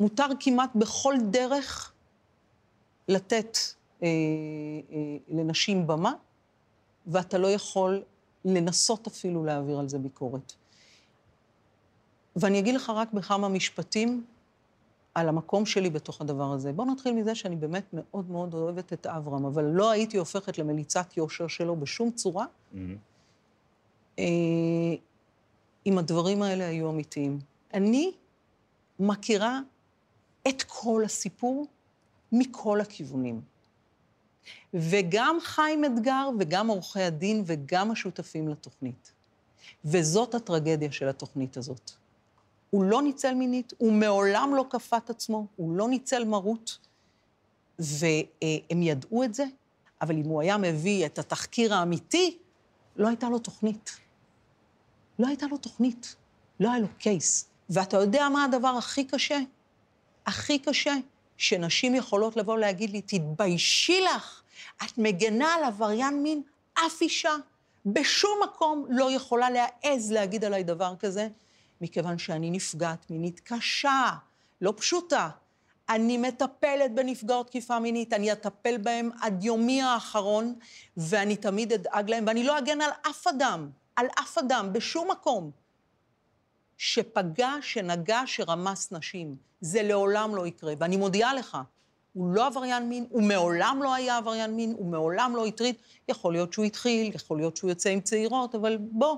מותר 0.00 0.26
כמעט 0.40 0.70
בכל 0.74 1.14
דרך 1.30 1.92
לתת 3.08 3.58
אה, 4.02 4.08
אה, 4.92 5.16
לנשים 5.28 5.86
במה, 5.86 6.12
ואתה 7.06 7.38
לא 7.38 7.46
יכול 7.50 8.02
לנסות 8.44 9.06
אפילו 9.06 9.44
להעביר 9.44 9.78
על 9.78 9.88
זה 9.88 9.98
ביקורת. 9.98 10.52
ואני 12.36 12.58
אגיד 12.58 12.74
לך 12.74 12.90
רק 12.90 13.12
בכמה 13.12 13.48
משפטים 13.48 14.24
על 15.14 15.28
המקום 15.28 15.66
שלי 15.66 15.90
בתוך 15.90 16.20
הדבר 16.20 16.52
הזה. 16.52 16.72
בואו 16.72 16.92
נתחיל 16.92 17.12
מזה 17.12 17.34
שאני 17.34 17.56
באמת 17.56 17.84
מאוד 17.92 18.30
מאוד 18.30 18.54
אוהבת 18.54 18.92
את 18.92 19.06
אברהם, 19.06 19.44
אבל 19.44 19.64
לא 19.64 19.90
הייתי 19.90 20.16
הופכת 20.16 20.58
למליצת 20.58 21.16
יושר 21.16 21.46
שלו 21.46 21.76
בשום 21.76 22.10
צורה, 22.10 22.46
mm-hmm. 22.46 22.78
אה, 24.18 24.24
אם 25.86 25.98
הדברים 25.98 26.42
האלה 26.42 26.66
היו 26.66 26.90
אמיתיים. 26.90 27.38
אני 27.74 28.12
מכירה 28.98 29.60
את 30.48 30.62
כל 30.62 31.02
הסיפור 31.04 31.66
מכל 32.32 32.80
הכיוונים. 32.80 33.40
וגם 34.74 35.38
חיים 35.40 35.84
אתגר 35.84 36.28
וגם 36.38 36.68
עורכי 36.68 37.02
הדין 37.02 37.42
וגם 37.46 37.90
השותפים 37.90 38.48
לתוכנית. 38.48 39.12
וזאת 39.84 40.34
הטרגדיה 40.34 40.92
של 40.92 41.08
התוכנית 41.08 41.56
הזאת. 41.56 41.90
הוא 42.70 42.84
לא 42.84 43.02
ניצל 43.02 43.34
מינית, 43.34 43.72
הוא 43.78 43.92
מעולם 43.92 44.54
לא 44.54 44.64
כפה 44.70 44.96
את 44.96 45.10
עצמו, 45.10 45.46
הוא 45.56 45.76
לא 45.76 45.88
ניצל 45.88 46.24
מרות, 46.24 46.78
והם 47.78 48.82
ידעו 48.82 49.24
את 49.24 49.34
זה, 49.34 49.44
אבל 50.02 50.16
אם 50.16 50.24
הוא 50.24 50.40
היה 50.40 50.56
מביא 50.56 51.06
את 51.06 51.18
התחקיר 51.18 51.74
האמיתי, 51.74 52.38
לא 52.96 53.08
הייתה 53.08 53.28
לו 53.28 53.38
תוכנית. 53.38 53.90
לא 55.18 55.26
הייתה 55.26 55.46
לו 55.46 55.56
תוכנית, 55.56 56.16
לא 56.60 56.70
היה 56.70 56.78
לו 56.78 56.88
קייס. 56.98 57.48
ואתה 57.70 57.96
יודע 57.96 58.28
מה 58.28 58.44
הדבר 58.44 58.68
הכי 58.68 59.04
קשה? 59.04 59.38
הכי 60.26 60.58
קשה, 60.58 60.94
שנשים 61.36 61.94
יכולות 61.94 62.36
לבוא 62.36 62.58
להגיד 62.58 62.90
לי, 62.90 63.02
תתביישי 63.02 64.00
לך, 64.00 64.42
את 64.84 64.98
מגנה 64.98 65.54
על 65.54 65.64
עבריין 65.64 66.22
מין, 66.22 66.42
אף 66.74 67.00
אישה 67.00 67.34
בשום 67.86 68.40
מקום 68.44 68.86
לא 68.88 69.10
יכולה 69.12 69.48
להעז 69.50 70.12
להגיד 70.12 70.44
עליי 70.44 70.64
דבר 70.64 70.94
כזה, 70.98 71.28
מכיוון 71.80 72.18
שאני 72.18 72.50
נפגעת 72.50 73.10
מינית 73.10 73.40
קשה, 73.40 74.10
לא 74.60 74.74
פשוטה. 74.76 75.30
אני 75.88 76.18
מטפלת 76.18 76.94
בנפגעות 76.94 77.46
תקיפה 77.46 77.78
מינית, 77.78 78.12
אני 78.12 78.32
אטפל 78.32 78.76
בהם 78.76 79.10
עד 79.20 79.44
יומי 79.44 79.82
האחרון, 79.82 80.54
ואני 80.96 81.36
תמיד 81.36 81.72
אדאג 81.72 82.10
להם, 82.10 82.24
ואני 82.26 82.44
לא 82.44 82.58
אגן 82.58 82.80
על 82.80 82.90
אף 83.10 83.26
אדם, 83.26 83.70
על 83.96 84.06
אף 84.20 84.38
אדם, 84.38 84.72
בשום 84.72 85.10
מקום, 85.10 85.50
שפגע, 86.78 87.50
שנגע, 87.60 88.22
שרמס 88.26 88.92
נשים. 88.92 89.36
זה 89.60 89.82
לעולם 89.82 90.34
לא 90.34 90.46
יקרה. 90.46 90.74
ואני 90.78 90.96
מודיעה 90.96 91.34
לך, 91.34 91.58
הוא 92.12 92.34
לא 92.34 92.46
עבריין 92.46 92.88
מין, 92.88 93.06
הוא 93.10 93.22
מעולם 93.22 93.80
לא 93.82 93.94
היה 93.94 94.16
עבריין 94.16 94.56
מין, 94.56 94.74
הוא 94.78 94.86
מעולם 94.86 95.36
לא 95.36 95.46
הטריד. 95.46 95.74
יכול 96.08 96.32
להיות 96.32 96.52
שהוא 96.52 96.64
התחיל, 96.64 97.14
יכול 97.14 97.36
להיות 97.36 97.56
שהוא 97.56 97.70
יוצא 97.70 97.90
עם 97.90 98.00
צעירות, 98.00 98.54
אבל 98.54 98.76
בוא, 98.80 99.16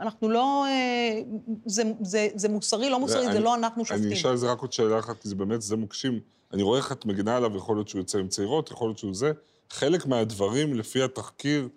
אנחנו 0.00 0.28
לא... 0.28 0.66
אה, 0.66 1.22
זה, 1.66 1.82
זה, 2.00 2.28
זה 2.34 2.48
מוסרי, 2.48 2.90
לא 2.90 3.00
מוסרי, 3.00 3.24
אני, 3.26 3.32
זה 3.32 3.40
לא 3.40 3.54
אנחנו 3.54 3.84
שופטים. 3.84 4.04
אני 4.04 4.14
אשאל 4.14 4.30
על 4.30 4.36
זה 4.36 4.52
רק 4.52 4.60
עוד 4.60 4.72
שאלה 4.72 4.98
אחת, 4.98 5.22
כי 5.22 5.28
זה 5.28 5.34
באמת, 5.34 5.62
זה 5.62 5.76
מוקשים. 5.76 6.20
אני 6.52 6.62
רואה 6.62 6.78
איך 6.78 6.92
את 6.92 7.06
מגינה 7.06 7.36
עליו, 7.36 7.56
יכול 7.56 7.76
להיות 7.76 7.88
שהוא 7.88 7.98
יוצא 7.98 8.18
עם 8.18 8.28
צעירות, 8.28 8.70
יכול 8.70 8.88
להיות 8.88 8.98
שהוא 8.98 9.14
זה. 9.14 9.32
חלק 9.70 10.06
מהדברים, 10.06 10.74
לפי 10.74 11.02
התחקיר, 11.02 11.68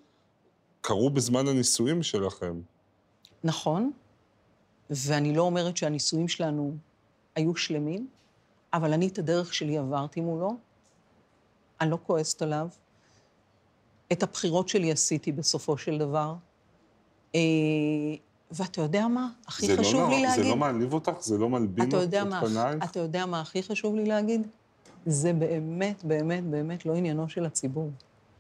קרו 0.82 1.10
בזמן 1.10 1.48
הנישואים 1.48 2.04
שלכם. 2.04 2.62
נכון, 3.44 3.92
ואני 4.90 5.36
לא 5.36 5.42
אומרת 5.42 5.78
שהנישואים 5.78 6.28
שלנו 6.28 6.78
היו 7.36 7.56
שלמים, 7.56 8.08
אבל 8.74 8.94
אני 8.94 9.08
את 9.08 9.20
הדרך 9.20 9.54
שלי 9.54 9.78
עברתי 9.78 10.22
מולו, 10.22 10.56
אני 11.82 11.92
לא 11.92 11.98
כועסת 12.04 12.42
עליו. 12.42 12.68
את 14.12 14.24
הבחירות 14.24 14.70
שלי 14.70 14.92
עשיתי 14.92 15.32
בסופו 15.32 15.78
של 15.78 15.98
דבר. 15.98 16.36
אה, 17.36 17.40
ואתה 18.52 18.82
יודע 18.82 19.08
מה? 19.08 19.30
הכי 19.48 19.78
חשוב 19.78 20.02
לא, 20.02 20.10
לי 20.10 20.22
להגיד... 20.22 20.44
זה 20.44 20.50
לא 20.50 20.56
מעליב 20.56 20.94
אותך? 20.94 21.12
זה 21.20 21.38
לא 21.38 21.50
מלבין 21.50 21.90
את 21.90 21.94
פנייך? 22.46 22.84
אתה 22.84 23.00
יודע 23.00 23.26
מה 23.26 23.42
הכי 23.42 23.64
חשוב 23.64 23.96
לי 23.96 24.06
להגיד? 24.06 24.48
זה 25.06 25.34
באמת, 25.34 26.04
באמת, 26.04 26.44
באמת 26.44 26.86
לא 26.86 26.96
עניינו 26.96 27.30
של 27.30 27.46
הציבור. 27.46 27.90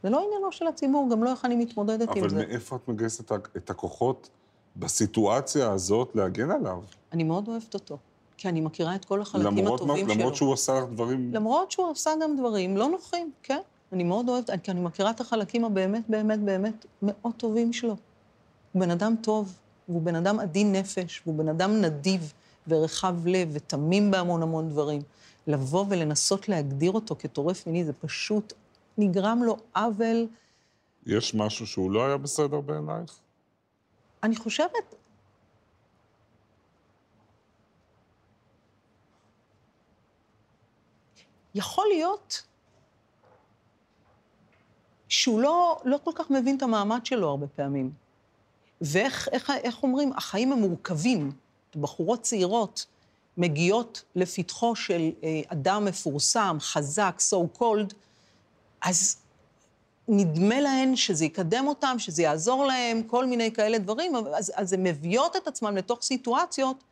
זה 0.03 0.09
לא 0.09 0.25
עניינו 0.27 0.51
של 0.51 0.67
הציבור, 0.67 1.09
גם 1.11 1.23
לא 1.23 1.31
איך 1.31 1.45
אני 1.45 1.55
מתמודדת 1.55 2.09
עם 2.15 2.29
זה. 2.29 2.35
אבל 2.35 2.45
מאיפה 2.45 2.75
את 2.75 2.87
מגייסת 2.87 3.31
את 3.31 3.69
הכוחות 3.69 4.29
בסיטואציה 4.75 5.71
הזאת 5.71 6.15
להגן 6.15 6.51
עליו? 6.51 6.81
אני 7.11 7.23
מאוד 7.23 7.47
אוהבת 7.47 7.73
אותו. 7.73 7.97
כי 8.37 8.49
אני 8.49 8.61
מכירה 8.61 8.95
את 8.95 9.05
כל 9.05 9.21
החלקים 9.21 9.57
למרות 9.57 9.81
הטובים 9.81 10.07
מה, 10.07 10.13
שלו. 10.13 10.21
למרות 10.21 10.35
שהוא 10.35 10.53
עשה 10.53 10.73
לך 10.73 10.83
דברים... 10.91 11.33
למרות 11.33 11.71
שהוא 11.71 11.91
עשה 11.91 12.11
גם 12.23 12.37
דברים 12.37 12.77
לא 12.77 12.89
נוחים, 12.89 13.31
כן. 13.43 13.59
אני 13.93 14.03
מאוד 14.03 14.29
אוהבת, 14.29 14.49
כי 14.63 14.71
אני 14.71 14.81
מכירה 14.81 15.09
את 15.09 15.21
החלקים 15.21 15.65
הבאמת, 15.65 16.03
באמת, 16.09 16.39
באמת 16.39 16.85
מאוד 17.01 17.33
טובים 17.37 17.73
שלו. 17.73 17.95
הוא 18.73 18.81
בן 18.81 18.91
אדם 18.91 19.15
טוב, 19.21 19.59
והוא 19.89 20.01
בן 20.01 20.15
אדם 20.15 20.39
עדין 20.39 20.71
נפש, 20.71 21.21
והוא 21.25 21.37
בן 21.37 21.49
אדם 21.49 21.81
נדיב 21.81 22.33
ורחב 22.67 23.27
לב 23.27 23.49
ותמים 23.51 24.11
בהמון 24.11 24.43
המון 24.43 24.69
דברים. 24.69 25.01
לבוא 25.47 25.85
ולנסות 25.89 26.49
להגדיר 26.49 26.91
אותו 26.91 27.15
כטורף 27.19 27.67
מיני, 27.67 27.85
זה 27.85 27.93
פשוט 27.93 28.53
נגרם 28.97 29.43
לו 29.43 29.57
עוול. 29.75 30.27
יש 31.05 31.35
משהו 31.35 31.67
שהוא 31.67 31.91
לא 31.91 32.05
היה 32.05 32.17
בסדר 32.17 32.61
בעינייך? 32.61 33.19
אני 34.23 34.35
חושבת, 34.35 34.95
יכול 41.55 41.85
להיות 41.93 42.43
שהוא 45.09 45.41
לא, 45.41 45.81
לא 45.85 45.99
כל 46.03 46.11
כך 46.15 46.29
מבין 46.29 46.57
את 46.57 46.61
המעמד 46.61 47.05
שלו 47.05 47.29
הרבה 47.29 47.47
פעמים. 47.47 48.02
ואיך 48.83 49.29
איך, 49.31 49.51
איך 49.63 49.83
אומרים, 49.83 50.13
החיים 50.15 50.51
הם 50.51 50.59
מורכבים. 50.59 51.31
בחורות 51.75 52.21
צעירות 52.21 52.85
מגיעות 53.37 54.03
לפתחו 54.15 54.75
של 54.75 55.11
אה, 55.23 55.41
אדם 55.47 55.85
מפורסם, 55.85 56.57
חזק, 56.59 57.21
so 57.29 57.59
called, 57.59 57.93
אז 58.81 59.17
נדמה 60.07 60.61
להן 60.61 60.95
שזה 60.95 61.25
יקדם 61.25 61.67
אותם, 61.67 61.95
שזה 61.99 62.23
יעזור 62.23 62.65
להם, 62.65 63.03
כל 63.03 63.25
מיני 63.25 63.51
כאלה 63.51 63.77
דברים, 63.77 64.15
אז, 64.15 64.51
אז 64.55 64.73
הן 64.73 64.83
מביאות 64.83 65.35
את 65.35 65.47
עצמן 65.47 65.75
לתוך 65.75 66.01
סיטואציות 66.01 66.83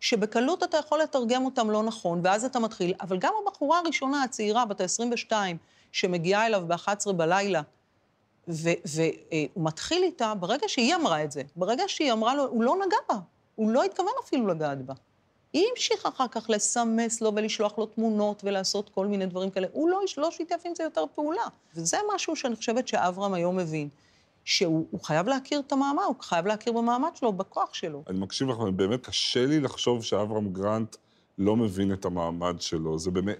שבקלות 0.00 0.62
אתה 0.62 0.76
יכול 0.76 1.00
לתרגם 1.00 1.44
אותם 1.44 1.70
לא 1.70 1.82
נכון, 1.82 2.20
ואז 2.24 2.44
אתה 2.44 2.58
מתחיל. 2.58 2.94
אבל 3.00 3.18
גם 3.18 3.32
הבחורה 3.42 3.78
הראשונה, 3.78 4.22
הצעירה, 4.22 4.64
בת 4.64 4.80
ה-22, 4.80 5.32
שמגיעה 5.92 6.46
אליו 6.46 6.64
ב-11 6.66 7.12
בלילה, 7.12 7.62
והוא 8.48 9.64
מתחיל 9.64 10.02
איתה, 10.02 10.34
ברגע 10.34 10.68
שהיא 10.68 10.94
אמרה 10.94 11.24
את 11.24 11.32
זה, 11.32 11.42
ברגע 11.56 11.84
שהיא 11.86 12.12
אמרה 12.12 12.34
לו, 12.34 12.46
הוא 12.46 12.62
לא 12.62 12.76
נגע 12.86 12.96
בה, 13.08 13.18
הוא 13.54 13.70
לא 13.70 13.84
התכוון 13.84 14.12
אפילו 14.24 14.46
לגעת 14.46 14.86
בה. 14.86 14.94
היא 15.52 15.64
המשיכה 15.70 16.08
אחר 16.08 16.28
כך 16.28 16.50
לסמס 16.50 17.20
לו 17.20 17.32
ולשלוח 17.34 17.78
לו 17.78 17.86
תמונות 17.86 18.44
ולעשות 18.44 18.88
כל 18.88 19.06
מיני 19.06 19.26
דברים 19.26 19.50
כאלה. 19.50 19.66
הוא 19.72 19.88
לא, 19.88 20.00
לא 20.16 20.30
שיתף 20.30 20.62
עם 20.64 20.74
זה 20.74 20.82
יותר 20.82 21.04
פעולה. 21.14 21.42
וזה 21.76 21.96
משהו 22.14 22.36
שאני 22.36 22.56
חושבת 22.56 22.88
שאברהם 22.88 23.34
היום 23.34 23.56
מבין. 23.56 23.88
שהוא 24.44 25.00
חייב 25.02 25.28
להכיר 25.28 25.60
את 25.66 25.72
המאמר, 25.72 26.04
הוא 26.04 26.16
חייב 26.20 26.46
להכיר 26.46 26.72
במעמד 26.72 27.10
שלו, 27.14 27.32
בכוח 27.32 27.74
שלו. 27.74 28.02
אני 28.06 28.18
מקשיב 28.18 28.48
לך, 28.48 28.56
באמת 28.76 29.06
קשה 29.06 29.46
לי 29.46 29.60
לחשוב 29.60 30.04
שאברהם 30.04 30.52
גרנט 30.52 30.96
לא 31.38 31.56
מבין 31.56 31.92
את 31.92 32.04
המעמד 32.04 32.60
שלו. 32.60 32.98
זה 32.98 33.10
באמת... 33.10 33.38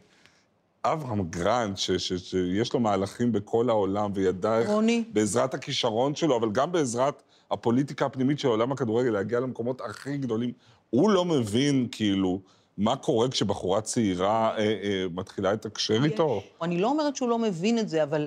אברהם 0.85 1.23
גרנט, 1.23 1.77
ש, 1.77 1.91
ש, 1.91 2.13
שיש 2.13 2.73
לו 2.73 2.81
מהלכים 2.81 3.33
בכל 3.33 3.69
העולם, 3.69 4.11
וידע 4.15 4.59
איך, 4.59 4.69
רוני. 4.69 5.05
בעזרת 5.13 5.55
הכישרון 5.55 6.15
שלו, 6.15 6.37
אבל 6.37 6.53
גם 6.53 6.73
בעזרת 6.73 7.23
הפוליטיקה 7.51 8.07
הפנימית 8.07 8.39
של 8.39 8.49
עולם 8.49 8.73
הכדורגל, 8.73 9.11
להגיע 9.11 9.41
למקומות 9.41 9.81
הכי 9.81 10.17
גדולים. 10.17 10.53
הוא 10.91 11.11
לא 11.11 11.25
מבין, 11.25 11.89
כאילו, 11.93 12.41
מה 12.79 12.97
קורה 12.97 13.29
כשבחורה 13.29 13.81
צעירה 13.81 14.57
אה, 14.57 14.63
אה, 14.63 15.07
מתחילה 15.15 15.53
לתקשר 15.53 16.05
איתו? 16.05 16.43
אני 16.63 16.81
לא 16.81 16.89
אומרת 16.89 17.17
שהוא 17.17 17.29
לא 17.29 17.39
מבין 17.39 17.79
את 17.79 17.89
זה, 17.89 18.03
אבל 18.03 18.27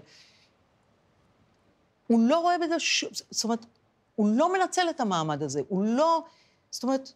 הוא 2.08 2.20
לא 2.30 2.40
רואה 2.40 2.56
בזה 2.58 2.80
ש... 2.80 3.06
זאת 3.32 3.44
אומרת, 3.44 3.66
הוא 4.16 4.30
לא 4.38 4.54
מנצל 4.54 4.90
את 4.90 5.00
המעמד 5.00 5.44
הזה, 5.44 5.62
הוא 5.68 5.84
לא... 5.86 6.24
זאת 6.72 6.84
אומרת, 6.84 7.12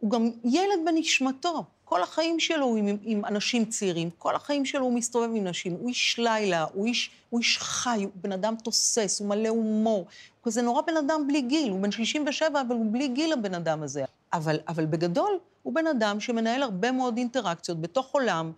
הוא 0.00 0.10
גם 0.10 0.30
ילד 0.44 0.78
בנשמתו. 0.86 1.64
כל 1.88 2.02
החיים 2.02 2.40
שלו 2.40 2.66
הוא 2.66 2.76
עם, 2.76 2.96
עם 3.02 3.24
אנשים 3.24 3.64
צעירים, 3.64 4.10
כל 4.18 4.36
החיים 4.36 4.64
שלו 4.64 4.84
הוא 4.84 4.92
מסתובב 4.92 5.30
עם 5.34 5.44
נשים, 5.44 5.72
הוא 5.72 5.88
איש 5.88 6.18
לילה, 6.18 6.66
הוא 6.74 6.86
איש, 6.86 7.10
הוא 7.30 7.40
איש 7.40 7.58
חי, 7.58 8.02
הוא 8.04 8.12
בן 8.14 8.32
אדם 8.32 8.54
תוסס, 8.64 9.20
הוא 9.20 9.28
מלא 9.28 9.48
הומור. 9.48 9.98
הוא 9.98 10.04
כזה 10.42 10.62
נורא 10.62 10.82
בן 10.82 10.96
אדם 10.96 11.26
בלי 11.26 11.40
גיל, 11.40 11.70
הוא 11.70 11.80
בן 11.80 11.90
67, 11.90 12.60
אבל 12.60 12.74
הוא 12.74 12.86
בלי 12.92 13.08
גיל 13.08 13.32
הבן 13.32 13.54
אדם 13.54 13.82
הזה. 13.82 14.04
אבל, 14.32 14.58
אבל 14.68 14.86
בגדול, 14.86 15.38
הוא 15.62 15.74
בן 15.74 15.86
אדם 15.86 16.20
שמנהל 16.20 16.62
הרבה 16.62 16.92
מאוד 16.92 17.16
אינטראקציות 17.16 17.80
בתוך 17.80 18.12
עולם, 18.12 18.52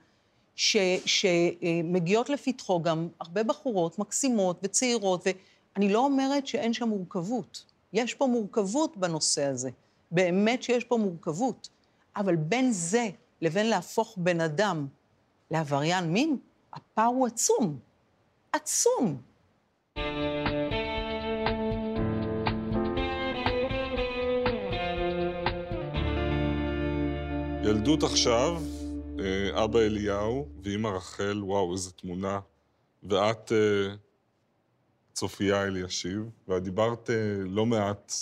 ש, 0.57 0.77
שמגיעות 1.07 2.31
לפתחו 2.31 2.83
גם 2.83 3.09
הרבה 3.21 3.43
בחורות 3.43 3.99
מקסימות 3.99 4.61
וצעירות, 4.63 5.25
ואני 5.27 5.93
לא 5.93 5.99
אומרת 5.99 6.47
שאין 6.47 6.73
שם 6.73 6.89
מורכבות. 6.89 7.65
יש 7.93 8.15
פה 8.15 8.27
מורכבות 8.27 8.97
בנושא 8.97 9.45
הזה. 9.45 9.71
באמת 10.11 10.63
שיש 10.63 10.85
פה 10.85 10.97
מורכבות. 10.97 11.69
אבל 12.19 12.37
בין 12.37 12.73
זה 12.73 13.09
לבין 13.43 13.67
להפוך 13.67 14.15
בן 14.17 14.41
אדם 14.41 14.87
לעבריין 15.51 16.13
מין, 16.13 16.37
הפער 16.73 17.07
הוא 17.07 17.27
עצום. 17.27 17.79
עצום. 18.53 19.23
ילדות 27.65 28.03
עכשיו, 28.03 28.63
אה, 29.19 29.65
אבא 29.65 29.81
אליהו 29.81 30.49
ואימא 30.63 30.89
רחל, 30.89 31.43
וואו, 31.45 31.73
איזו 31.73 31.91
תמונה. 31.91 32.41
ואת, 33.03 33.53
אה, 33.53 33.95
צופיה 35.13 35.65
אלישיב, 35.65 36.31
ואת 36.49 36.63
דיברת 36.63 37.11
אה, 37.11 37.15
לא 37.39 37.67
מעט 37.67 38.13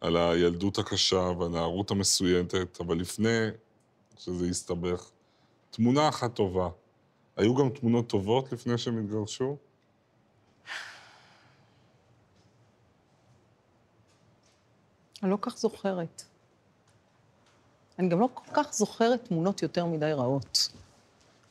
על 0.00 0.16
הילדות 0.16 0.78
הקשה 0.78 1.30
והנערות 1.38 1.90
המסויטת, 1.90 2.80
אבל 2.80 2.96
לפני 2.96 3.48
שזה 4.18 4.46
יסתבך, 4.46 5.10
תמונה 5.70 6.08
אחת 6.08 6.34
טובה. 6.34 6.68
היו 7.36 7.54
גם 7.54 7.70
תמונות 7.70 8.08
טובות 8.08 8.52
לפני 8.52 8.78
שהם 8.78 8.98
התגרשו? 8.98 9.56
אני 15.22 15.30
לא 15.30 15.38
כך 15.40 15.56
זוכרת. 15.56 16.22
אני 17.98 18.08
גם 18.08 18.20
לא 18.20 18.28
כל 18.34 18.50
כך 18.54 18.72
זוכרת 18.72 19.24
תמונות 19.24 19.62
יותר 19.62 19.86
מדי 19.86 20.12
רעות. 20.12 20.68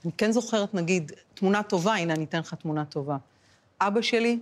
אני 0.06 0.12
כן 0.18 0.32
זוכרת, 0.32 0.74
נגיד, 0.74 1.12
תמונה 1.34 1.64
טובה, 1.64 1.94
הנה, 1.94 2.14
אני 2.14 2.24
אתן 2.24 2.40
לך 2.40 2.54
תמונה 2.54 2.86
טובה. 2.86 3.18
אבא 3.82 4.02
שלי 4.02 4.40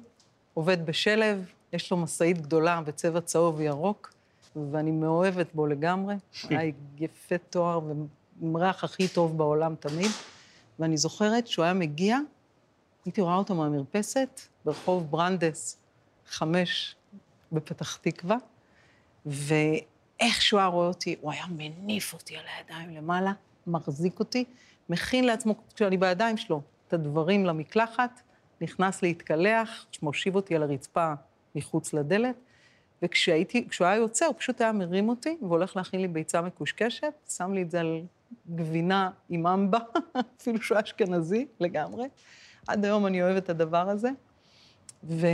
עובד 0.53 0.85
בשלב, 0.85 1.45
יש 1.75 1.91
לו 1.91 1.97
משאית 1.97 2.41
גדולה 2.41 2.81
בצבע 2.81 3.21
צהוב 3.21 3.55
וירוק, 3.57 4.13
ואני 4.71 4.91
מאוהבת 4.91 5.47
בו 5.53 5.67
לגמרי. 5.67 6.15
היה 6.49 6.71
יפה 6.97 7.37
תואר 7.37 7.79
ועם 7.85 8.57
ריח 8.57 8.83
הכי 8.83 9.07
טוב 9.07 9.37
בעולם 9.37 9.75
תמיד. 9.79 10.11
ואני 10.79 10.97
זוכרת 10.97 11.47
שהוא 11.47 11.65
היה 11.65 11.73
מגיע, 11.73 12.17
הייתי 13.05 13.21
רואה 13.21 13.35
אותו 13.35 13.55
מהמרפסת 13.55 14.41
ברחוב 14.65 15.11
ברנדס, 15.11 15.77
חמש 16.27 16.95
בפתח 17.51 17.95
תקווה, 17.95 18.37
ואיך 19.25 20.41
שהוא 20.41 20.59
היה 20.59 20.67
רואה 20.67 20.87
אותי, 20.87 21.15
הוא 21.21 21.31
היה 21.31 21.45
מניף 21.49 22.13
אותי 22.13 22.37
על 22.37 22.45
הידיים 22.57 22.95
למעלה, 22.95 23.31
מחזיק 23.67 24.19
אותי, 24.19 24.45
מכין 24.89 25.23
לעצמו, 25.23 25.55
כשאני 25.75 25.97
בידיים 25.97 26.37
שלו, 26.37 26.61
את 26.87 26.93
הדברים 26.93 27.45
למקלחת, 27.45 28.21
נכנס 28.61 29.01
להתקלח, 29.01 29.85
מושיב 30.01 30.35
אותי 30.35 30.55
על 30.55 30.63
הרצפה 30.63 31.13
מחוץ 31.55 31.93
לדלת, 31.93 32.35
וכשהייתי, 33.01 33.67
כשהוא 33.69 33.87
היה 33.87 33.95
יוצא, 33.95 34.25
הוא 34.25 34.35
פשוט 34.37 34.61
היה 34.61 34.71
מרים 34.71 35.09
אותי 35.09 35.37
והולך 35.41 35.75
להכין 35.75 36.01
לי 36.01 36.07
ביצה 36.07 36.41
מקושקשת, 36.41 37.13
שם 37.29 37.53
לי 37.53 37.61
את 37.61 37.71
זה 37.71 37.79
על 37.79 38.01
גבינה 38.55 39.09
עם 39.29 39.47
אמבה, 39.47 39.79
אפילו 40.41 40.61
שהוא 40.61 40.77
אשכנזי 40.83 41.47
לגמרי. 41.59 42.07
עד 42.67 42.85
היום 42.85 43.05
אני 43.05 43.23
אוהבת 43.23 43.43
את 43.43 43.49
הדבר 43.49 43.89
הזה, 43.89 44.09
ו... 45.03 45.27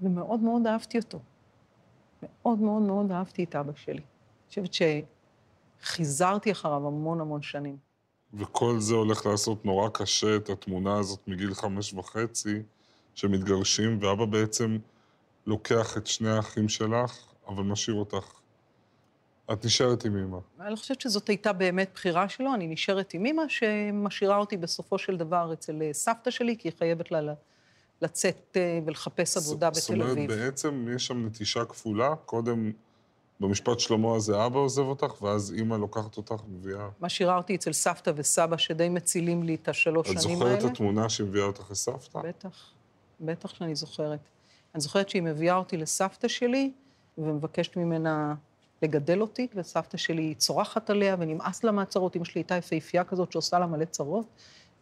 ומאוד 0.00 0.40
מאוד 0.40 0.66
אהבתי 0.66 0.98
אותו. 0.98 1.18
מאוד 2.22 2.58
מאוד 2.58 2.82
מאוד 2.82 3.12
אהבתי 3.12 3.44
את 3.44 3.56
אבא 3.56 3.72
שלי. 3.76 3.92
אני 3.94 4.48
חושבת 4.48 4.70
שחיזרתי 5.82 6.52
אחריו 6.52 6.86
המון 6.86 7.20
המון 7.20 7.42
שנים. 7.42 7.76
וכל 8.34 8.80
זה 8.80 8.94
הולך 8.94 9.26
לעשות 9.26 9.64
נורא 9.64 9.88
קשה, 9.88 10.36
את 10.36 10.50
התמונה 10.50 10.98
הזאת 10.98 11.20
מגיל 11.26 11.54
חמש 11.54 11.94
וחצי, 11.94 12.62
שמתגרשים, 13.14 13.98
ואבא 14.00 14.24
בעצם 14.24 14.78
לוקח 15.48 15.96
את 15.96 16.06
שני 16.06 16.30
האחים 16.30 16.68
שלך, 16.68 17.18
אבל 17.48 17.62
משאיר 17.62 17.96
אותך. 17.96 18.32
את 19.52 19.64
נשארת 19.64 20.04
עם 20.04 20.16
אמא. 20.16 20.38
אני 20.60 20.76
חושבת 20.76 21.00
שזאת 21.00 21.28
הייתה 21.28 21.52
באמת 21.52 21.90
בחירה 21.94 22.28
שלו, 22.28 22.54
אני 22.54 22.66
נשארת 22.66 23.14
עם 23.14 23.26
אמא, 23.26 23.42
שמשאירה 23.48 24.36
אותי 24.36 24.56
בסופו 24.56 24.98
של 24.98 25.16
דבר 25.16 25.52
אצל 25.52 25.82
אה, 25.82 25.92
סבתא 25.92 26.30
שלי, 26.30 26.56
כי 26.58 26.68
היא 26.68 26.72
חייבת 26.78 27.10
לה 27.10 27.20
לצאת 28.02 28.56
אה, 28.56 28.80
ולחפש 28.86 29.36
עבודה 29.36 29.70
בתל 29.70 30.02
אביב. 30.02 30.08
זאת 30.08 30.16
אומרת, 30.16 30.28
בעצם 30.28 30.86
יש 30.94 31.06
שם 31.06 31.26
נטישה 31.26 31.64
כפולה, 31.64 32.16
קודם... 32.16 32.72
במשפט 33.40 33.80
שלמה 33.80 34.16
הזה 34.16 34.46
אבא 34.46 34.58
עוזב 34.58 34.82
אותך, 34.82 35.22
ואז 35.22 35.52
אימא 35.52 35.74
לוקחת 35.74 36.16
אותך 36.16 36.44
ומביאה... 36.48 36.88
משאירה 37.00 37.36
אותי 37.36 37.54
אצל 37.54 37.72
סבתא 37.72 38.12
וסבא, 38.16 38.56
שדי 38.56 38.88
מצילים 38.88 39.42
לי 39.42 39.54
את 39.54 39.68
השלוש 39.68 40.08
שנים 40.08 40.42
האלה. 40.42 40.54
את 40.54 40.60
זוכרת 40.60 40.70
את 40.70 40.76
התמונה 40.76 41.08
שהביאה 41.08 41.44
אותך 41.44 41.70
לסבתא? 41.70 42.20
בטח, 42.24 42.70
בטח 43.20 43.54
שאני 43.54 43.74
זוכרת. 43.74 44.20
אני 44.74 44.80
זוכרת 44.80 45.08
שהיא 45.08 45.22
מביאה 45.22 45.56
אותי 45.56 45.76
לסבתא 45.76 46.28
שלי, 46.28 46.72
ומבקשת 47.18 47.76
ממנה 47.76 48.34
לגדל 48.82 49.20
אותי, 49.20 49.46
וסבתא 49.54 49.96
שלי 49.96 50.34
צורחת 50.34 50.90
עליה, 50.90 51.16
ונמאס 51.18 51.64
לה 51.64 51.72
מהצרות. 51.72 52.16
אמא 52.16 52.24
שלי 52.24 52.38
הייתה 52.38 52.54
יפהפייה 52.54 53.04
כזאת 53.04 53.32
שעושה 53.32 53.58
לה 53.58 53.66
מלא 53.66 53.84
צרות, 53.84 54.26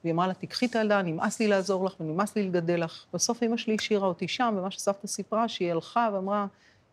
והיא 0.05 0.15
אמרה 0.15 0.27
לה, 0.27 0.35
תקחי 0.35 0.67
את 0.67 0.77
הילדה, 0.77 1.03
נמאס 1.03 1.41
לי 1.41 1.49
לעזור 1.49 1.85
לך 1.85 2.01
ונמאס 2.01 2.37
לי 2.37 2.43
לגדל 2.43 2.85
לך. 2.85 3.05
בסוף 3.15 3.43
אמא 3.43 3.57
שלי 3.57 3.77
השאירה 3.81 4.07
אותי 4.07 4.29
שם, 4.29 4.55
ומה 4.59 4.71
שסבתא 4.71 5.07
סיפרה, 5.07 5.49
שהיא 5.49 5.71
הלכה 5.71 6.09
ואמרה, 6.13 6.47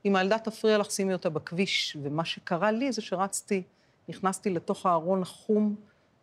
אם 0.06 0.16
הילדה 0.16 0.40
תפריע 0.40 0.78
לך, 0.78 0.92
שימי 0.92 1.14
אותה 1.14 1.30
בכביש. 1.30 1.98
ומה 2.02 2.26
שקרה 2.26 2.72
לי 2.72 2.92
זה 2.92 3.02
שרצתי, 3.02 3.64
נכנסתי 4.10 4.50
לתוך 4.50 4.86
הארון 4.86 5.22
החום 5.22 5.76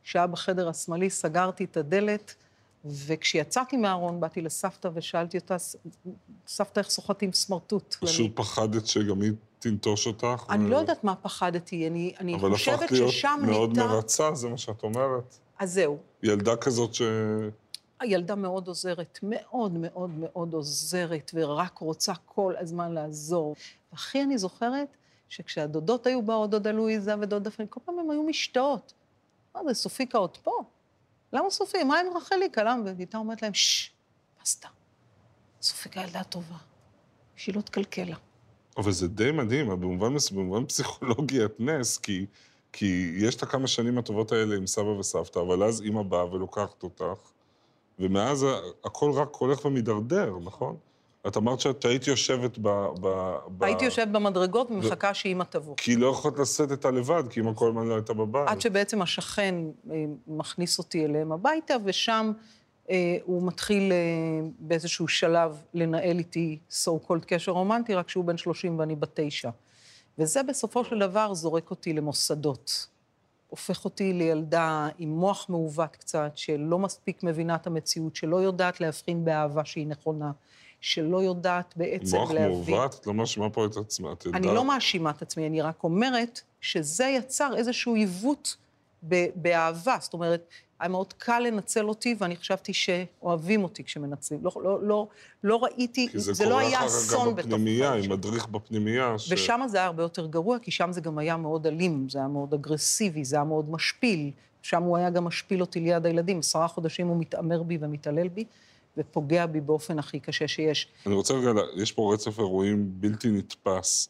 שהיה 0.03 0.27
בחדר 0.27 0.69
השמאלי, 0.69 1.11
סגרתי 1.11 1.65
את 1.65 1.77
הדלת, 1.77 2.35
וכשיצאתי 2.85 3.77
מהארון, 3.77 4.21
באתי 4.21 4.41
לסבתא 4.41 4.89
ושאלתי 4.95 5.39
אותה, 5.39 5.57
סבתא, 6.47 6.81
איך 6.81 6.91
סוחטים 6.91 7.33
סמרטוט? 7.33 7.95
פשוט 8.01 8.21
ואני... 8.21 8.35
פחדת 8.35 8.87
שגם 8.87 9.23
היא 9.23 9.33
תנטוש 9.59 10.07
אותך? 10.07 10.45
אני 10.51 10.65
ו... 10.65 10.69
לא 10.69 10.77
יודעת 10.77 11.05
מה 11.05 11.17
פחדתי, 11.17 11.87
אני, 11.87 12.15
אני 12.21 12.39
חושבת 12.39 12.89
ששם 12.89 12.97
ניתן... 12.97 12.99
אבל 12.99 13.05
הפכת 13.05 13.47
להיות 13.47 13.77
מאוד 13.77 13.79
מרצה, 13.79 14.35
זה 14.35 14.49
מה 14.49 14.59
שאת 14.59 14.83
אומרת. 14.83 15.37
אז 15.59 15.73
זהו. 15.73 15.99
ילדה 16.23 16.57
כזאת 16.57 16.95
ש... 16.95 17.03
הילדה 18.01 18.35
מאוד 18.35 18.69
עוזרת, 18.69 19.19
מאוד 19.23 19.73
מאוד 19.73 20.11
מאוד 20.11 20.55
עוזרת, 20.55 21.31
ורק 21.35 21.79
רוצה 21.79 22.13
כל 22.27 22.55
הזמן 22.59 22.93
לעזור. 22.93 23.55
והכי 23.93 24.23
אני 24.23 24.39
זוכרת 24.39 24.97
שכשהדודות 25.29 26.07
היו 26.07 26.23
באות, 26.23 26.51
דודה 26.51 26.73
לואיזה 26.73 27.15
ודודה 27.21 27.51
פרנק, 27.51 27.71
כל 27.71 27.81
פעם 27.85 27.99
הן 27.99 28.11
היו 28.11 28.23
משתאות. 28.23 28.93
מה 29.55 29.65
זה, 29.65 29.75
סופיקה 29.75 30.19
עוד 30.19 30.37
פה? 30.37 30.51
למה 31.33 31.51
סופי? 31.51 31.85
מה 31.85 31.99
עם 31.99 32.17
רחליקה? 32.17 32.63
למה? 32.63 32.83
והיא 32.85 32.95
הייתה 32.99 33.19
אומרת 33.19 33.43
להם, 33.43 33.55
ששש, 33.55 33.93
פסטה. 34.43 34.69
סופיקה 35.63 36.01
ילדה 36.01 36.25
טובה, 36.25 36.57
שהיא 37.37 37.55
לא 37.55 37.61
תקלקל 37.61 38.05
לה. 38.05 38.17
אבל 38.77 38.93
זה 38.93 39.09
די 39.09 39.31
מדהים, 39.33 39.69
במובן, 39.69 40.15
במובן 40.33 40.67
פסיכולוגי 40.67 41.45
את 41.45 41.55
נס, 41.59 41.99
כי, 41.99 42.27
כי 42.73 43.15
יש 43.17 43.35
את 43.35 43.43
הכמה 43.43 43.67
שנים 43.67 43.99
הטובות 43.99 44.33
האלה 44.33 44.57
עם 44.57 44.67
סבא 44.67 44.89
וסבתא, 44.89 45.39
אבל 45.39 45.63
אז 45.63 45.81
אימא 45.81 46.03
באה 46.03 46.35
ולוקחת 46.35 46.83
אותך, 46.83 47.31
ומאז 47.99 48.47
הכל 48.85 49.11
רק 49.11 49.35
הולך 49.35 49.65
ומידרדר, 49.65 50.39
נכון? 50.45 50.77
את 51.27 51.37
אמרת 51.37 51.61
שאת 51.61 51.85
היית 51.85 52.07
יושבת 52.07 52.59
ב... 52.59 52.69
ב, 53.01 53.35
ב... 53.49 53.65
הייתי 53.65 53.85
יושבת 53.85 54.09
במדרגות 54.09 54.71
ומחכה 54.71 55.11
ו... 55.11 55.15
שאימא 55.15 55.45
תבוא. 55.45 55.75
כי 55.77 55.97
לא 55.97 56.07
יכולת 56.07 56.39
לשאת 56.39 56.73
את 56.73 56.85
הלבד, 56.85 57.23
כי 57.31 57.41
אימא 57.41 57.53
כל 57.55 57.69
הזמן 57.69 57.87
לא 57.87 57.95
הייתה 57.95 58.13
בבית. 58.13 58.49
עד 58.49 58.61
שבעצם 58.61 59.03
השכן 59.03 59.55
אה, 59.91 60.05
מכניס 60.27 60.79
אותי 60.79 61.05
אליהם 61.05 61.33
הביתה, 61.33 61.75
ושם 61.85 62.33
אה, 62.91 63.17
הוא 63.25 63.47
מתחיל 63.47 63.93
אה, 63.93 63.97
באיזשהו 64.59 65.09
שלב 65.09 65.63
לנהל 65.75 66.19
איתי 66.19 66.59
so 66.71 67.09
called 67.09 67.25
קשר 67.27 67.53
רומנטי, 67.53 67.95
רק 67.95 68.09
שהוא 68.09 68.25
בן 68.25 68.37
30 68.37 68.79
ואני 68.79 68.97
בת 68.97 69.11
תשע. 69.15 69.51
וזה 70.19 70.43
בסופו 70.43 70.85
של 70.85 70.99
דבר 70.99 71.35
זורק 71.35 71.71
אותי 71.71 71.93
למוסדות. 71.93 72.87
הופך 73.49 73.85
אותי 73.85 74.13
לילדה 74.13 74.89
עם 74.99 75.11
מוח 75.11 75.47
מעוות 75.49 75.97
קצת, 75.97 76.33
שלא 76.35 76.79
מספיק 76.79 77.23
מבינה 77.23 77.55
את 77.55 77.67
המציאות, 77.67 78.17
שלא 78.17 78.37
יודעת 78.37 78.81
להבחין 78.81 79.25
באהבה 79.25 79.65
שהיא 79.65 79.87
נכונה, 79.87 80.31
שלא 80.81 81.23
יודעת 81.23 81.75
בעצם 81.77 82.17
מוח 82.17 82.31
להבין... 82.31 82.51
מוח 82.51 82.69
מעוות? 82.69 82.95
את 82.95 83.07
לא 83.07 83.15
מאשימה 83.15 83.51
פה 83.51 83.67
את 83.67 83.77
עצמה, 83.77 84.13
את 84.13 84.25
יודעת. 84.27 84.43
אני 84.43 84.55
לא 84.55 84.65
מאשימה 84.65 85.11
את 85.11 85.23
עצמי, 85.23 85.47
אני 85.47 85.63
רק 85.63 85.85
אומרת 85.85 86.41
שזה 86.61 87.05
יצר 87.05 87.57
איזשהו 87.57 87.95
עיוות 87.95 88.57
באהבה. 89.35 89.97
זאת 90.01 90.13
אומרת, 90.13 90.49
היה 90.81 90.89
מאוד 90.89 91.13
קל 91.13 91.41
לנצל 91.41 91.89
אותי, 91.89 92.17
ואני 92.19 92.37
חשבתי 92.37 92.73
שאוהבים 92.73 93.65
אותי 93.65 93.85
כשמנצלים. 93.85 94.41
לא, 94.45 94.53
לא, 94.63 94.83
לא, 94.83 95.07
לא 95.45 95.65
ראיתי, 95.65 96.09
זה, 96.15 96.33
זה 96.33 96.47
לא 96.47 96.59
היה 96.59 96.87
אסון 96.87 97.35
בתוך... 97.35 97.47
כי 97.47 97.51
זה 97.51 97.51
קורה 97.51 97.51
אחר 97.51 97.51
גם 97.51 97.57
בפנימייה, 97.57 97.93
עם 97.93 98.13
מדריך 98.13 98.49
בפנימייה. 98.49 99.19
ש... 99.19 99.33
ושם 99.33 99.61
זה 99.67 99.77
היה 99.77 99.87
הרבה 99.87 100.03
יותר 100.03 100.27
גרוע, 100.27 100.59
כי 100.59 100.71
שם 100.71 100.93
זה 100.93 101.01
גם 101.01 101.19
היה 101.19 101.37
מאוד 101.37 101.67
אלים, 101.67 102.09
זה 102.09 102.19
היה 102.19 102.29
מאוד 102.29 102.55
אגרסיבי, 102.55 103.25
זה 103.25 103.37
היה 103.37 103.45
מאוד 103.45 103.71
משפיל. 103.71 104.31
שם 104.63 104.83
הוא 104.83 104.97
היה 104.97 105.11
גם 105.11 105.25
משפיל 105.25 105.61
אותי 105.61 105.81
ליד 105.81 106.07
הילדים. 106.07 106.39
עשרה 106.39 106.69
חודשים 106.69 107.09
הוא 107.09 107.17
מתעמר 107.17 107.63
בי 107.63 107.79
ומתעלל 107.81 108.29
בי, 108.29 108.45
ופוגע 108.97 109.47
בי 109.47 109.61
באופן 109.61 109.99
הכי 109.99 110.21
קשה 110.21 110.49
שיש. 110.49 110.89
אני 111.07 111.15
רוצה 111.15 111.35
רגע, 111.35 111.61
יש 111.77 111.93
פה 111.93 112.15
רצף 112.15 112.39
אירועים 112.39 112.91
בלתי 113.01 113.31
נתפס, 113.31 114.09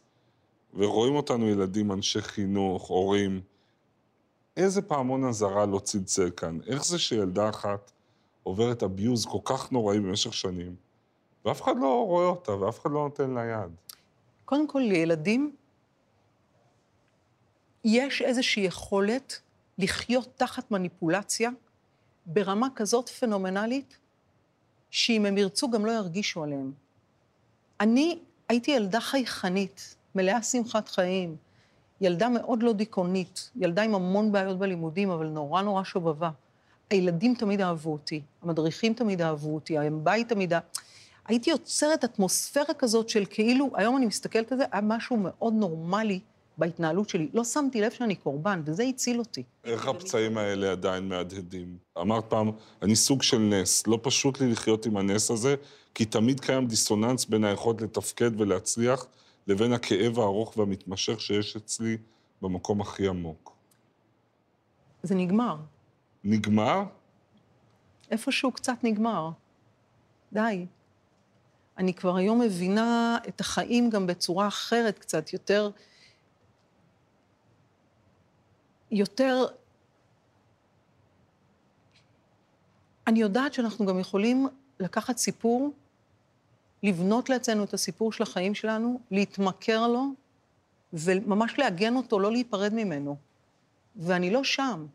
ורואים 0.74 1.14
אותנו 1.14 1.48
ילדים, 1.48 1.92
אנשי 1.92 2.22
חינוך, 2.22 2.88
הורים. 2.88 3.40
איזה 4.56 4.82
פעמון 4.82 5.24
אזהרה 5.24 5.66
לא 5.66 5.78
צלצל 5.78 6.30
כאן? 6.30 6.58
איך 6.66 6.84
זה 6.84 6.98
שילדה 6.98 7.48
אחת 7.48 7.92
עוברת 8.42 8.82
אביוז 8.82 9.26
כל 9.26 9.38
כך 9.44 9.72
נוראי 9.72 10.00
במשך 10.00 10.34
שנים, 10.34 10.74
ואף 11.44 11.62
אחד 11.62 11.74
לא 11.80 12.04
רואה 12.06 12.26
אותה 12.26 12.52
ואף 12.52 12.80
אחד 12.80 12.90
לא 12.90 13.02
נותן 13.02 13.30
לה 13.30 13.44
יד? 13.44 13.70
קודם 14.44 14.68
כל, 14.68 14.78
לילדים 14.78 15.56
יש 17.84 18.22
איזושהי 18.22 18.62
יכולת 18.62 19.40
לחיות 19.78 20.28
תחת 20.36 20.70
מניפולציה 20.70 21.50
ברמה 22.26 22.68
כזאת 22.74 23.08
פנומנלית, 23.08 23.98
שאם 24.90 25.26
הם 25.26 25.38
ירצו 25.38 25.70
גם 25.70 25.86
לא 25.86 25.90
ירגישו 25.90 26.42
עליהם. 26.42 26.72
אני 27.80 28.18
הייתי 28.48 28.70
ילדה 28.70 29.00
חייכנית, 29.00 29.96
מלאה 30.14 30.42
שמחת 30.42 30.88
חיים, 30.88 31.36
ילדה 32.00 32.28
מאוד 32.28 32.62
לא 32.62 32.72
דיכאונית, 32.72 33.50
ילדה 33.56 33.82
עם 33.82 33.94
המון 33.94 34.32
בעיות 34.32 34.58
בלימודים, 34.58 35.10
אבל 35.10 35.26
נורא 35.26 35.62
נורא 35.62 35.84
שובבה. 35.84 36.30
הילדים 36.90 37.34
תמיד 37.34 37.60
אהבו 37.60 37.92
אותי, 37.92 38.20
המדריכים 38.42 38.94
תמיד 38.94 39.22
אהבו 39.22 39.54
אותי, 39.54 39.78
הבית 39.78 40.28
תמיד... 40.28 40.52
הייתי 41.26 41.50
יוצרת 41.50 42.04
אטמוספירה 42.04 42.74
כזאת 42.78 43.08
של 43.08 43.24
כאילו, 43.30 43.70
היום 43.74 43.96
אני 43.96 44.06
מסתכלת 44.06 44.52
על 44.52 44.58
זה, 44.58 44.64
היה 44.72 44.82
משהו 44.82 45.16
מאוד 45.16 45.54
נורמלי 45.54 46.20
בהתנהלות 46.60 47.08
שלי. 47.08 47.28
לא 47.34 47.44
שמתי 47.44 47.80
לב 47.80 47.90
שאני 47.90 48.14
קורבן, 48.14 48.62
וזה 48.64 48.82
הציל 48.82 49.18
אותי. 49.18 49.42
איך 49.64 49.86
הפצעים 49.86 50.38
האלה 50.38 50.72
עדיין 50.72 51.08
מהדהדים? 51.08 51.76
אמרת 52.00 52.24
פעם, 52.28 52.50
אני 52.82 52.96
סוג 52.96 53.22
של 53.22 53.38
נס. 53.38 53.86
לא 53.86 53.98
פשוט 54.02 54.40
לי 54.40 54.50
לחיות 54.50 54.86
עם 54.86 54.96
הנס 54.96 55.30
הזה, 55.30 55.54
כי 55.94 56.04
תמיד 56.04 56.40
קיים 56.40 56.66
דיסוננס 56.66 57.24
בין 57.24 57.44
היכולת 57.44 57.82
לתפקד 57.82 58.40
ולהצליח 58.40 59.06
לבין 59.46 59.72
הכאב 59.72 60.18
הארוך 60.18 60.56
והמתמשך 60.56 61.20
שיש 61.20 61.56
אצלי 61.56 61.96
במקום 62.42 62.80
הכי 62.80 63.08
עמוק. 63.08 63.52
זה 65.02 65.14
נגמר. 65.14 65.56
נגמר? 66.24 66.82
איפשהו 68.10 68.52
קצת 68.52 68.76
נגמר. 68.82 69.30
די. 70.32 70.66
אני 71.78 71.94
כבר 71.94 72.16
היום 72.16 72.40
מבינה 72.40 73.18
את 73.28 73.40
החיים 73.40 73.90
גם 73.90 74.06
בצורה 74.06 74.48
אחרת 74.48 74.98
קצת, 74.98 75.32
יותר... 75.32 75.70
יותר... 78.90 79.46
אני 83.06 83.20
יודעת 83.20 83.54
שאנחנו 83.54 83.86
גם 83.86 83.98
יכולים 83.98 84.48
לקחת 84.80 85.16
סיפור 85.16 85.72
לבנות 86.82 87.28
לעצמנו 87.28 87.64
את 87.64 87.74
הסיפור 87.74 88.12
של 88.12 88.22
החיים 88.22 88.54
שלנו, 88.54 89.00
להתמכר 89.10 89.88
לו, 89.88 90.04
וממש 90.92 91.58
לעגן 91.58 91.96
אותו, 91.96 92.20
לא 92.20 92.32
להיפרד 92.32 92.74
ממנו. 92.74 93.16
ואני 93.96 94.30
לא 94.30 94.44
שם. 94.44 94.86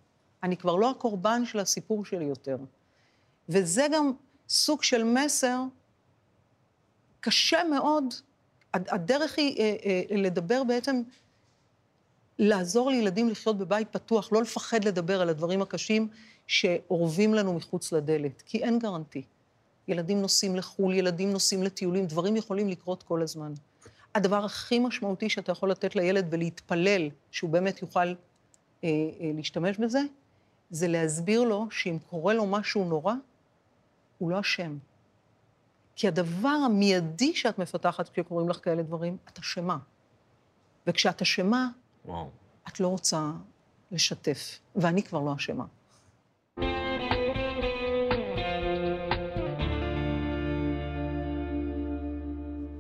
אני 0.43 0.57
כבר 0.57 0.75
לא 0.75 0.91
הקורבן 0.91 1.45
של 1.45 1.59
הסיפור 1.59 2.05
שלי 2.05 2.25
יותר. 2.25 2.57
וזה 3.49 3.87
גם 3.93 4.11
סוג 4.49 4.83
של 4.83 5.03
מסר 5.03 5.61
קשה 7.19 7.63
מאוד. 7.63 8.13
הדרך 8.73 9.37
היא 9.37 9.59
אה, 9.59 9.75
אה, 9.85 10.17
לדבר 10.17 10.63
בעצם, 10.63 11.01
לעזור 12.39 12.89
לילדים 12.89 13.29
לחיות 13.29 13.57
בבית 13.57 13.87
פתוח, 13.91 14.31
לא 14.31 14.41
לפחד 14.41 14.83
לדבר 14.83 15.21
על 15.21 15.29
הדברים 15.29 15.61
הקשים 15.61 16.07
שאורבים 16.47 17.33
לנו 17.33 17.53
מחוץ 17.53 17.91
לדלת, 17.91 18.41
כי 18.45 18.63
אין 18.63 18.79
גרנטי. 18.79 19.23
ילדים 19.87 20.21
נוסעים 20.21 20.55
לחו"ל, 20.55 20.93
ילדים 20.93 21.31
נוסעים 21.31 21.63
לטיולים, 21.63 22.05
דברים 22.05 22.35
יכולים 22.35 22.69
לקרות 22.69 23.03
כל 23.03 23.21
הזמן. 23.21 23.53
הדבר 24.15 24.45
הכי 24.45 24.79
משמעותי 24.79 25.29
שאתה 25.29 25.51
יכול 25.51 25.71
לתת 25.71 25.95
לילד 25.95 26.27
ולהתפלל 26.29 27.09
שהוא 27.31 27.49
באמת 27.49 27.81
יוכל 27.81 27.99
אה, 27.99 28.13
אה, 28.83 29.31
להשתמש 29.35 29.77
בזה, 29.77 29.99
זה 30.69 30.87
להסביר 30.87 31.43
לו 31.43 31.67
שאם 31.71 31.97
קורה 32.09 32.33
לו 32.33 32.45
משהו 32.45 32.85
נורא, 32.85 33.13
הוא 34.17 34.31
לא 34.31 34.39
אשם. 34.39 34.77
כי 35.95 36.07
הדבר 36.07 36.49
המיידי 36.65 37.35
שאת 37.35 37.59
מפתחת 37.59 38.09
כשקוראים 38.09 38.49
לך 38.49 38.59
כאלה 38.63 38.83
דברים, 38.83 39.17
את 39.29 39.39
אשמה. 39.39 39.77
וכשאת 40.87 41.21
אשמה, 41.21 41.69
את 42.67 42.79
לא 42.79 42.87
רוצה 42.87 43.31
לשתף, 43.91 44.59
ואני 44.75 45.03
כבר 45.03 45.21
לא 45.21 45.35
אשמה. 45.35 45.65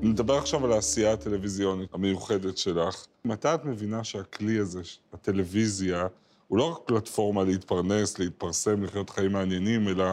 נדבר 0.01 0.37
עכשיו 0.37 0.65
על 0.65 0.71
העשייה 0.71 1.13
הטלוויזיונית 1.13 1.93
המיוחדת 1.93 2.57
שלך. 2.57 3.05
מתי 3.25 3.53
את 3.53 3.65
מבינה 3.65 4.03
שהכלי 4.03 4.59
הזה, 4.59 4.81
הטלוויזיה, 5.13 6.07
הוא 6.47 6.57
לא 6.57 6.71
רק 6.71 6.77
פלטפורמה 6.85 7.43
להתפרנס, 7.43 8.19
להתפרסם, 8.19 8.83
לחיות 8.83 9.09
חיים 9.09 9.31
מעניינים, 9.31 9.87
אלא 9.87 10.05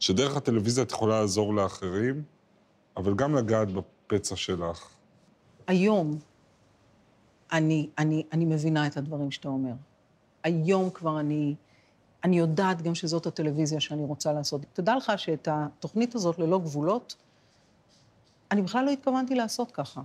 שדרך 0.00 0.36
הטלוויזיה 0.36 0.84
את 0.84 0.90
יכולה 0.90 1.20
לעזור 1.20 1.54
לאחרים, 1.54 2.22
אבל 2.96 3.14
גם 3.14 3.34
לגעת 3.34 3.68
בפצע 3.70 4.36
שלך. 4.36 4.88
היום 5.66 6.18
אני, 7.54 7.88
אני, 7.98 8.22
אני 8.32 8.44
מבינה 8.44 8.86
את 8.86 8.96
הדברים 8.96 9.30
שאתה 9.30 9.48
אומר. 9.48 9.72
היום 10.44 10.90
כבר 10.90 11.20
אני, 11.20 11.54
אני 12.24 12.38
יודעת 12.38 12.82
גם 12.82 12.94
שזאת 12.94 13.26
הטלוויזיה 13.26 13.80
שאני 13.80 14.04
רוצה 14.04 14.32
לעשות. 14.32 14.60
תדע 14.72 14.96
לך 14.96 15.12
שאת 15.16 15.48
התוכנית 15.50 16.14
הזאת, 16.14 16.38
ללא 16.38 16.58
גבולות, 16.58 17.16
אני 18.50 18.62
בכלל 18.62 18.84
לא 18.84 18.90
התכוונתי 18.90 19.34
לעשות 19.34 19.70
ככה. 19.70 20.02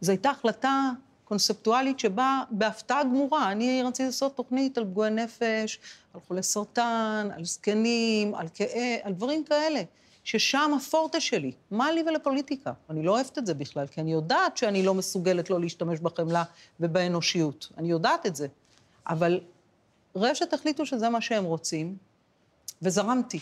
זו 0.00 0.12
הייתה 0.12 0.30
החלטה 0.30 0.90
קונספטואלית 1.24 1.98
שבאה 1.98 2.42
בהפתעה 2.50 3.04
גמורה. 3.04 3.52
אני 3.52 3.82
רציתי 3.82 4.06
לעשות 4.06 4.36
תוכנית 4.36 4.78
על 4.78 4.84
פגועי 4.84 5.10
נפש, 5.10 5.78
על 6.14 6.20
חולי 6.28 6.42
סרטן, 6.42 7.28
על 7.36 7.44
זקנים, 7.44 8.34
על 8.34 8.46
כאב, 8.54 8.98
על 9.02 9.12
דברים 9.12 9.44
כאלה, 9.44 9.82
ששם 10.24 10.70
הפורטה 10.76 11.20
שלי. 11.20 11.52
מה 11.70 11.92
לי 11.92 12.02
ולפוליטיקה? 12.06 12.72
אני 12.90 13.02
לא 13.02 13.10
אוהבת 13.10 13.38
את 13.38 13.46
זה 13.46 13.54
בכלל, 13.54 13.86
כי 13.86 14.00
אני 14.00 14.12
יודעת 14.12 14.56
שאני 14.56 14.82
לא 14.82 14.94
מסוגלת 14.94 15.50
לא 15.50 15.60
להשתמש 15.60 16.00
בחמלה 16.00 16.44
ובאנושיות. 16.80 17.68
אני 17.78 17.90
יודעת 17.90 18.26
את 18.26 18.36
זה. 18.36 18.46
אבל 19.08 19.40
רשת 20.16 20.52
החליטו 20.52 20.86
שזה 20.86 21.08
מה 21.08 21.20
שהם 21.20 21.44
רוצים, 21.44 21.96
וזרמתי. 22.82 23.40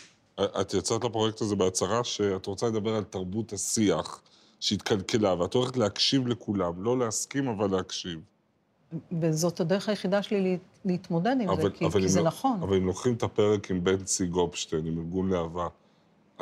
את 0.61 0.75
יצרת 0.75 1.05
לפרויקט 1.05 1.41
הזה 1.41 1.57
בהצהרה 1.57 2.05
שאת 2.05 2.47
רוצה 2.47 2.67
לדבר 2.67 2.97
על 2.97 3.05
תרבות 3.05 3.53
השיח 3.53 4.23
שהתקלקלה, 4.61 5.35
ואת 5.35 5.55
הולכת 5.55 5.77
להקשיב 5.77 6.27
לכולם, 6.27 6.85
לא 6.85 6.99
להסכים, 6.99 7.49
אבל 7.49 7.71
להקשיב. 7.71 8.21
וזאת 9.21 9.61
הדרך 9.61 9.89
היחידה 9.89 10.23
שלי 10.23 10.59
להתמודד 10.85 11.37
עם 11.41 11.49
אבל, 11.49 11.63
זה, 11.63 11.71
כי, 11.71 11.91
כי 11.91 12.09
זה 12.09 12.21
לא, 12.21 12.27
נכון. 12.27 12.63
אבל 12.63 12.77
אם 12.77 12.87
לוקחים 12.87 13.15
את 13.15 13.23
הפרק 13.23 13.71
עם 13.71 13.85
בנצי 13.85 14.27
גופשטיין, 14.27 14.87
עם 14.87 14.99
ארגון 14.99 15.31
להבה, 15.31 15.69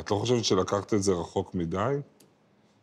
את 0.00 0.10
לא 0.10 0.16
חושבת 0.16 0.44
שלקחת 0.44 0.94
את 0.94 1.02
זה 1.02 1.12
רחוק 1.12 1.54
מדי? 1.54 1.94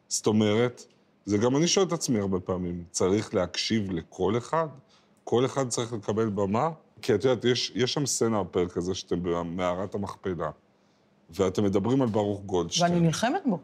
זאת 0.08 0.28
אומרת, 0.28 0.86
זה 1.26 1.38
גם 1.38 1.56
אני 1.56 1.68
שואל 1.68 1.88
את 1.88 1.92
עצמי 1.94 2.20
הרבה 2.20 2.40
פעמים, 2.40 2.84
צריך 2.92 3.36
להקשיב 3.36 3.92
לכל 3.92 4.38
אחד? 4.38 4.68
כל 5.24 5.46
אחד 5.46 5.70
צריך 5.70 5.94
לקבל 5.94 6.30
במה? 6.30 6.70
כי 7.02 7.16
את 7.16 7.24
יודעת, 7.24 7.46
יש, 7.46 7.72
יש 7.76 7.94
שם 7.94 8.06
סצנה 8.06 8.44
בפרק 8.44 8.78
הזה 8.78 8.96
שאתם 8.96 9.24
במערת 9.24 9.96
המכפלה, 9.96 10.52
ואתם 11.30 11.64
מדברים 11.64 12.02
על 12.02 12.08
ברוך 12.08 12.42
גולדשטיין. 12.42 12.92
ואני 12.92 13.06
נלחמת 13.06 13.42
בו. 13.46 13.60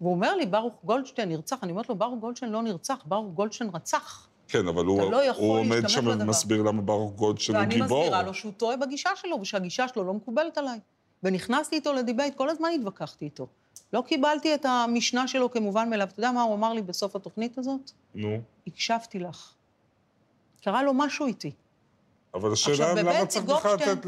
והוא 0.00 0.12
אומר 0.12 0.36
לי, 0.36 0.46
ברוך 0.46 0.74
גולדשטיין 0.84 1.28
נרצח. 1.28 1.56
אני 1.62 1.72
אומרת 1.72 1.88
לו, 1.88 1.94
ברוך 1.94 2.20
גולדשטיין 2.20 2.52
לא 2.52 2.62
נרצח, 2.62 3.02
ברוך 3.04 3.34
גולדשטיין 3.34 3.70
רצח. 3.74 4.28
כן, 4.48 4.68
אבל 4.68 4.84
הוא, 4.84 5.12
לא 5.12 5.30
הוא 5.36 5.58
עומד 5.58 5.88
שם. 5.88 6.06
ומסביר 6.06 6.62
למה 6.62 6.82
ברוך 6.82 7.12
גולדשטיין 7.12 7.56
הוא 7.58 7.64
גיבור. 7.64 7.98
ואני 7.98 8.02
מסבירה 8.02 8.22
לו 8.22 8.34
שהוא 8.34 8.52
טועה 8.52 8.76
בגישה 8.76 9.10
שלו, 9.16 9.38
ושהגישה 9.40 9.88
שלו 9.88 10.04
לא 10.04 10.14
מקובלת 10.14 10.58
עליי. 10.58 10.78
ונכנסתי 11.22 11.76
איתו 11.76 11.92
לדיבייט, 11.92 12.34
כל 12.34 12.48
הזמן 12.48 12.68
התווכחתי 12.74 13.24
איתו. 13.24 13.46
לא 13.92 14.02
קיבלתי 14.06 14.54
את 14.54 14.64
המשנה 14.64 15.28
שלו 15.28 15.50
כמובן 15.50 15.90
מאליו. 15.90 16.06
אתה 16.06 16.20
יודע 16.20 16.32
מה 16.32 16.42
הוא 16.42 16.54
אמר 16.54 16.72
לי 16.72 16.82
בסוף 16.82 17.16
התוכנית 17.16 17.58
הזאת? 17.58 17.90
נו, 18.14 18.40
הקשבתי 18.66 19.18
לך. 19.18 19.52
קרה 20.64 20.82
לו 20.82 20.94
משהו 20.94 21.26
איתי. 21.26 21.50
אבל 22.34 22.52
השאלה 22.52 22.90
עכשיו, 22.90 23.06
למה 23.06 23.26
צריך 23.26 23.44
בכלל 23.44 23.74
לתת... 23.74 24.06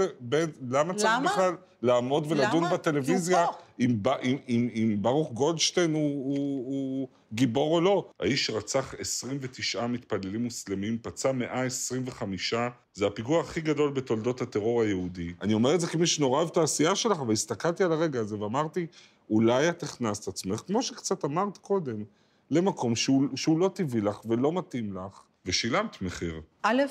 למה 0.71 0.95
צריך? 0.95 1.21
בכלל 1.25 1.57
לעמוד 1.83 2.27
ולדון 2.29 2.65
למה? 2.65 2.73
בטלוויזיה. 2.73 3.47
אם 3.81 3.99
אם- 4.23 4.37
אם- 4.49 4.69
אם 4.75 4.97
ברוך 5.03 5.33
גולדשטיין 5.33 5.93
הוא- 5.95 6.25
הוא 6.25 6.67
הוא 6.67 7.09
גיבור 7.33 7.75
או 7.75 7.81
לא? 7.81 8.09
האיש 8.21 8.51
רצח 8.51 8.95
29 8.99 9.87
מתפללים 9.87 10.45
מוסלמים, 10.45 10.99
פצע 11.03 11.33
125, 11.33 12.55
זה 12.95 13.07
הפיגוע 13.07 13.41
הכי 13.41 13.61
גדול 13.61 13.91
בתולדות 13.93 14.41
הטרור 14.41 14.83
היהודי. 14.83 15.33
אני 15.43 15.55
אומר 15.55 15.75
את 15.75 15.81
זה 15.81 15.87
כמי 15.87 16.07
שנורא 16.07 16.39
אוהב 16.39 16.49
את 16.51 16.57
העשייה 16.57 16.97
שלך, 16.97 17.19
אבל 17.21 17.33
הסתכלתי 17.33 17.85
על 17.85 17.93
הרגע 17.93 18.21
הזה 18.21 18.39
ואמרתי, 18.41 18.87
אולי 19.31 19.69
את 19.69 19.83
הכנסת 19.83 20.29
עצמך, 20.29 20.63
כמו 20.67 20.83
שקצת 20.83 21.25
אמרת 21.25 21.59
קודם, 21.59 22.05
למקום 22.51 22.97
שהוא, 22.97 23.25
שהוא 23.37 23.59
לא 23.59 23.71
טבעי 23.75 24.01
לך 24.01 24.21
ולא 24.27 24.53
מתאים 24.53 24.97
לך, 24.97 25.23
ושילמת 25.47 26.03
מחיר. 26.03 26.41
א', 26.63 26.83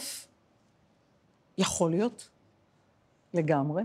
יכול 1.58 1.92
להיות, 1.92 2.30
לגמרי. 3.34 3.84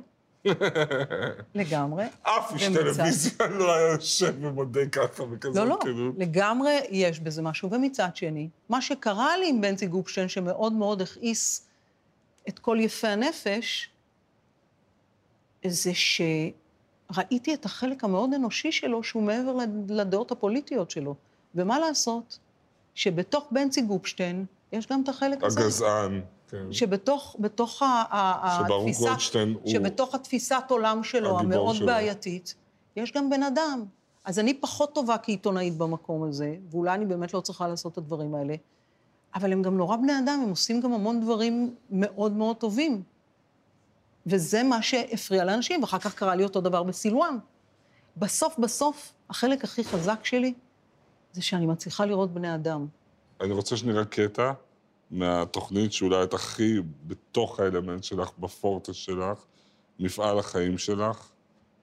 לגמרי. 1.54 2.04
אף 2.22 2.52
איש 2.54 2.64
טלוויזיה 2.64 3.46
לא 3.46 3.74
היה 3.74 3.92
יושב 3.92 4.34
ומודה 4.40 4.86
ככה 4.86 5.24
בכזאת 5.24 5.56
לא, 5.56 5.66
לא, 5.66 5.78
כנות. 5.80 6.14
לגמרי 6.18 6.80
יש 6.90 7.20
בזה 7.20 7.42
משהו. 7.42 7.70
ומצד 7.72 8.08
שני, 8.16 8.48
מה 8.68 8.82
שקרה 8.82 9.36
לי 9.36 9.48
עם 9.48 9.60
בנצי 9.60 9.86
גופשטיין, 9.86 10.28
שמאוד 10.28 10.72
מאוד 10.72 11.02
הכעיס 11.02 11.66
את 12.48 12.58
כל 12.58 12.76
יפי 12.80 13.06
הנפש, 13.08 13.90
זה 15.66 15.90
שראיתי 15.94 17.54
את 17.54 17.64
החלק 17.64 18.04
המאוד 18.04 18.34
אנושי 18.34 18.72
שלו, 18.72 19.02
שהוא 19.02 19.22
מעבר 19.22 19.52
לד- 19.52 19.90
לדעות 19.90 20.30
הפוליטיות 20.30 20.90
שלו. 20.90 21.14
ומה 21.54 21.78
לעשות? 21.78 22.38
שבתוך 22.94 23.46
בנצי 23.50 23.82
גופשטיין 23.82 24.44
יש 24.72 24.86
גם 24.86 25.02
את 25.02 25.08
החלק 25.08 25.42
הזה. 25.44 25.60
הגזען, 25.60 26.20
כן. 26.50 26.72
שבתוך 26.72 27.36
בתוך 27.38 27.82
התפיסה, 27.86 29.14
שבתוך 29.66 30.14
התפיסת 30.14 30.62
עולם 30.68 31.04
שלו, 31.04 31.38
המאוד 31.38 31.76
שלו. 31.76 31.86
בעייתית, 31.86 32.54
יש 32.96 33.12
גם 33.12 33.30
בן 33.30 33.42
אדם. 33.42 33.84
אז 34.24 34.38
אני 34.38 34.54
פחות 34.54 34.94
טובה 34.94 35.18
כעיתונאית 35.18 35.76
במקום 35.76 36.22
הזה, 36.22 36.56
ואולי 36.70 36.94
אני 36.94 37.06
באמת 37.06 37.34
לא 37.34 37.40
צריכה 37.40 37.68
לעשות 37.68 37.92
את 37.92 37.98
הדברים 37.98 38.34
האלה, 38.34 38.54
אבל 39.34 39.52
הם 39.52 39.62
גם 39.62 39.76
נורא 39.76 39.96
בני 39.96 40.18
אדם, 40.18 40.40
הם 40.42 40.50
עושים 40.50 40.80
גם 40.80 40.92
המון 40.92 41.20
דברים 41.20 41.74
מאוד 41.90 42.32
מאוד 42.32 42.56
טובים. 42.56 43.02
וזה 44.26 44.62
מה 44.62 44.82
שהפריע 44.82 45.44
לאנשים, 45.44 45.80
ואחר 45.82 45.98
כך 45.98 46.14
קרה 46.14 46.34
לי 46.34 46.44
אותו 46.44 46.60
דבר 46.60 46.82
בסילואן. 46.82 47.38
בסוף 48.16 48.58
בסוף, 48.58 49.12
החלק 49.30 49.64
הכי 49.64 49.84
חזק 49.84 50.24
שלי, 50.24 50.54
זה 51.32 51.42
שאני 51.42 51.66
מצליחה 51.66 52.04
לראות 52.04 52.34
בני 52.34 52.54
אדם. 52.54 52.86
אני 53.40 53.52
רוצה 53.52 53.76
שנראה 53.76 54.04
קטע 54.04 54.52
מהתוכנית 55.10 55.92
שאולי 55.92 56.22
את 56.22 56.34
הכי 56.34 56.74
בתוך 57.06 57.60
האלמנט 57.60 58.04
שלך, 58.04 58.30
בפורטה 58.38 58.94
שלך, 58.94 59.38
מפעל 59.98 60.38
החיים 60.38 60.78
שלך, 60.78 61.28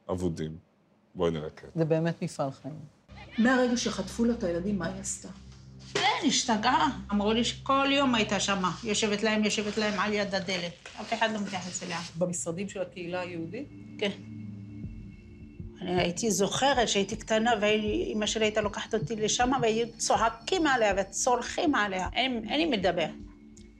אבודים. 0.10 0.58
בואי 1.16 1.32
נראה 1.32 1.50
קטע. 1.50 1.68
זה 1.76 1.86
באמת 1.86 2.22
מפעל 2.22 2.52
חיים. 2.52 2.80
מהרגע 3.38 3.78
שחטפו 3.78 4.26
לה 4.26 4.34
את 4.34 4.44
הילדים, 4.44 4.80
מה 4.80 4.86
היא 4.88 5.02
עשתה? 5.02 5.30
כן, 5.94 6.28
השתגעה. 6.28 7.00
אמרו 7.12 7.34
לי 7.34 7.44
שכל 7.44 7.88
יום 7.92 8.16
הייתה 8.16 8.40
שמה. 8.40 8.72
יושבת 8.84 9.24
להם, 9.24 9.44
יושבת 9.44 9.78
להם 9.78 10.00
על 10.00 10.14
יד 10.14 10.36
הדלת. 10.36 10.74
אף 11.02 11.14
אחד 11.14 11.30
לא 11.34 11.40
מתייחס 11.42 11.84
אליה. 11.84 12.00
במשרדים 12.18 12.70
של 12.70 12.82
הקהילה 12.82 13.20
היהודית? 13.22 13.70
כן. 13.98 14.12
אני 15.86 16.02
הייתי 16.02 16.32
זוכרת 16.32 16.89
שהייתי 16.89 17.15
קטנה, 17.15 17.52
ואימא 17.62 18.26
שלי 18.26 18.45
הייתה 18.45 18.62
לוקחת 18.62 18.93
אותי 18.93 19.15
לשם, 19.15 19.52
והיו 19.62 19.88
צוחקים 19.98 20.67
עליה 20.67 20.93
וצורכים 20.98 21.76
עליה. 21.76 22.08
אין, 22.13 22.45
אין 22.50 22.60
לי 22.60 22.65
מדבר. 22.65 23.06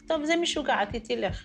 טוב, 0.08 0.26
זה 0.26 0.36
משוגעת, 0.36 0.94
היא 0.94 1.02
תלך. 1.02 1.44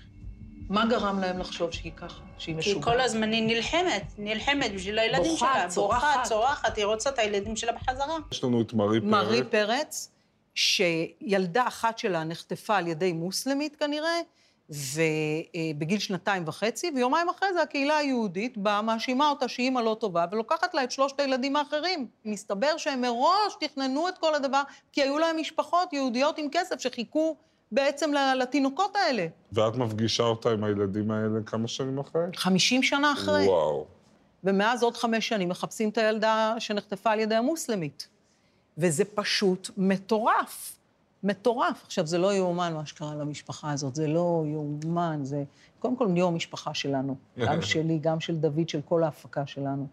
מה 0.68 0.86
גרם 0.86 1.20
להם 1.20 1.38
לחשוב 1.38 1.72
שהיא 1.72 1.92
ככה, 1.96 2.20
שהיא 2.38 2.54
כי 2.54 2.58
משוגעת? 2.58 2.84
כל 2.84 3.00
הזמן 3.00 3.32
היא 3.32 3.42
נלחמת, 3.42 4.02
נלחמת 4.18 4.72
בשביל 4.74 4.98
הילדים 4.98 5.30
בוכה, 5.30 5.54
שלה. 5.54 5.68
צורחת. 5.68 6.14
בוכה, 6.14 6.28
צורחת, 6.28 6.76
היא 6.76 6.84
רוצה 6.84 7.10
את 7.10 7.18
הילדים 7.18 7.56
שלה 7.56 7.72
בחזרה. 7.72 8.16
יש 8.32 8.44
לנו 8.44 8.60
את 8.60 8.72
מרי 8.72 9.00
פרץ. 9.00 9.10
מרי 9.10 9.44
פרץ, 9.50 10.10
שילדה 10.54 11.66
אחת 11.68 11.98
שלה 11.98 12.24
נחטפה 12.24 12.76
על 12.76 12.86
ידי 12.86 13.12
מוסלמית 13.12 13.76
כנראה, 13.76 14.20
ובגיל 14.70 15.98
שנתיים 15.98 16.42
וחצי, 16.46 16.90
ויומיים 16.94 17.28
אחרי 17.28 17.52
זה 17.52 17.62
הקהילה 17.62 17.96
היהודית 17.96 18.58
באה, 18.58 18.82
מאשימה 18.82 19.30
אותה 19.30 19.48
שהיא 19.48 19.64
אימא 19.64 19.80
לא 19.80 19.96
טובה, 20.00 20.24
ולוקחת 20.32 20.74
לה 20.74 20.84
את 20.84 20.90
שלושת 20.90 21.20
הילדים 21.20 21.56
האחרים. 21.56 22.06
מסתבר 22.24 22.76
שהם 22.76 23.00
מראש 23.00 23.56
תכננו 23.60 24.08
את 24.08 24.18
כל 24.18 24.34
הדבר, 24.34 24.62
כי 24.92 25.02
היו 25.02 25.18
להם 25.18 25.36
משפחות 25.40 25.92
יהודיות 25.92 26.38
עם 26.38 26.46
כסף 26.52 26.80
שחיכו 26.80 27.36
בעצם 27.72 28.10
לתינוקות 28.36 28.96
האלה. 28.96 29.26
ואת 29.52 29.76
מפגישה 29.76 30.22
אותה 30.22 30.50
עם 30.50 30.64
הילדים 30.64 31.10
האלה 31.10 31.40
כמה 31.46 31.68
שנים 31.68 31.98
אחרי? 31.98 32.22
50 32.36 32.82
שנה 32.82 33.12
אחרי. 33.12 33.46
וואו. 33.46 33.86
ומאז 34.44 34.82
עוד 34.82 34.96
חמש 34.96 35.28
שנים 35.28 35.48
מחפשים 35.48 35.88
את 35.88 35.98
הילדה 35.98 36.54
שנחטפה 36.58 37.10
על 37.10 37.20
ידי 37.20 37.34
המוסלמית. 37.34 38.08
וזה 38.78 39.04
פשוט 39.04 39.70
מטורף. 39.76 40.79
מטורף. 41.24 41.82
עכשיו, 41.84 42.06
זה 42.06 42.18
לא 42.18 42.34
יאומן 42.34 42.74
מה 42.74 42.86
שקרה 42.86 43.14
למשפחה 43.14 43.72
הזאת, 43.72 43.94
זה 43.94 44.06
לא 44.08 44.44
יאומן, 44.46 45.20
זה... 45.22 45.44
קודם 45.78 45.96
כל, 45.96 46.06
נהיו 46.08 46.26
המשפחה 46.26 46.74
שלנו. 46.74 47.16
גם 47.46 47.62
שלי, 47.62 47.98
גם 47.98 48.20
של 48.20 48.36
דוד, 48.36 48.68
של 48.68 48.80
כל 48.84 49.02
ההפקה 49.04 49.46
שלנו. 49.46 49.86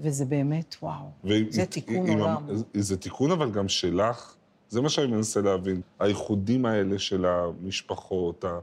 וזה 0.00 0.24
באמת, 0.24 0.76
וואו, 0.82 1.04
והיא- 1.24 1.46
זה 1.50 1.66
תיקון 1.66 2.06
היא- 2.06 2.18
עולם. 2.18 2.46
זה 2.74 2.96
תיקון 2.96 3.30
אבל 3.30 3.50
גם 3.50 3.68
שלך, 3.68 4.34
זה 4.68 4.80
מה 4.80 4.88
שאני 4.88 5.06
מנסה 5.06 5.40
להבין. 5.40 5.80
האיחודים 6.00 6.66
האלה 6.66 6.98
של 6.98 7.26
המשפחות, 7.26 8.44
ה- 8.44 8.58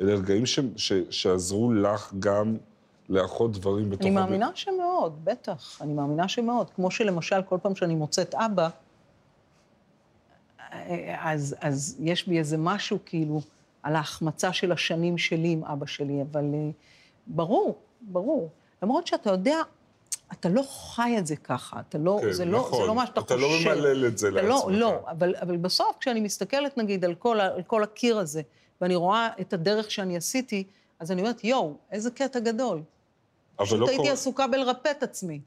אלה 0.00 0.14
רגעים 0.14 0.46
ש- 0.46 0.58
ש- 0.76 0.92
שעזרו 1.10 1.72
לך 1.72 2.12
גם 2.18 2.56
לאחות 3.08 3.52
דברים 3.52 3.90
בתוך... 3.90 4.02
אני 4.06 4.10
הבית. 4.10 4.24
מאמינה 4.24 4.50
שמאוד, 4.54 5.24
בטח. 5.24 5.78
אני 5.82 5.92
מאמינה 5.92 6.28
שמאוד. 6.28 6.70
כמו 6.70 6.90
שלמשל, 6.90 7.42
כל 7.48 7.58
פעם 7.62 7.74
שאני 7.74 7.94
מוצאת 7.94 8.34
אבא, 8.34 8.68
אז, 11.18 11.56
אז 11.60 11.96
יש 12.00 12.28
בי 12.28 12.38
איזה 12.38 12.56
משהו, 12.58 12.98
כאילו, 13.06 13.40
על 13.82 13.96
ההחמצה 13.96 14.52
של 14.52 14.72
השנים 14.72 15.18
שלי 15.18 15.48
עם 15.48 15.64
אבא 15.64 15.86
שלי, 15.86 16.22
אבל 16.22 16.44
אה, 16.54 16.70
ברור, 17.26 17.78
ברור. 18.00 18.50
למרות 18.82 19.06
שאתה 19.06 19.30
יודע, 19.30 19.56
אתה 20.32 20.48
לא 20.48 20.62
חי 20.94 21.14
את 21.18 21.26
זה 21.26 21.36
ככה, 21.36 21.80
אתה 21.80 21.98
לא, 21.98 22.18
כן, 22.22 22.32
זה, 22.32 22.44
לא, 22.44 22.58
נכון. 22.58 22.80
זה 22.80 22.86
לא 22.86 22.94
מה 22.94 23.06
שאתה 23.06 23.20
אתה 23.20 23.34
חושב. 23.34 23.68
לא 23.68 23.74
ממלל 23.74 24.06
את 24.06 24.18
זה 24.18 24.28
אתה 24.28 24.36
לעצמך. 24.42 24.64
לא, 24.68 24.78
לא, 24.78 25.00
אבל, 25.10 25.34
אבל 25.42 25.56
בסוף, 25.56 25.96
כשאני 26.00 26.20
מסתכלת, 26.20 26.78
נגיד, 26.78 27.04
על 27.04 27.14
כל, 27.14 27.40
על 27.40 27.62
כל 27.62 27.82
הקיר 27.82 28.18
הזה, 28.18 28.42
ואני 28.80 28.94
רואה 28.96 29.28
את 29.40 29.52
הדרך 29.52 29.90
שאני 29.90 30.16
עשיתי, 30.16 30.64
אז 30.98 31.12
אני 31.12 31.20
אומרת, 31.20 31.44
יואו, 31.44 31.74
איזה 31.92 32.10
קטע 32.10 32.38
גדול. 32.40 32.82
אבל 33.58 33.66
פשוט 33.66 33.80
לא 33.80 33.86
הייתי 33.86 33.96
קורה- 34.02 34.12
עסוקה 34.12 34.46
בלרפא 34.46 34.90
את 34.90 35.02
עצמי. 35.02 35.40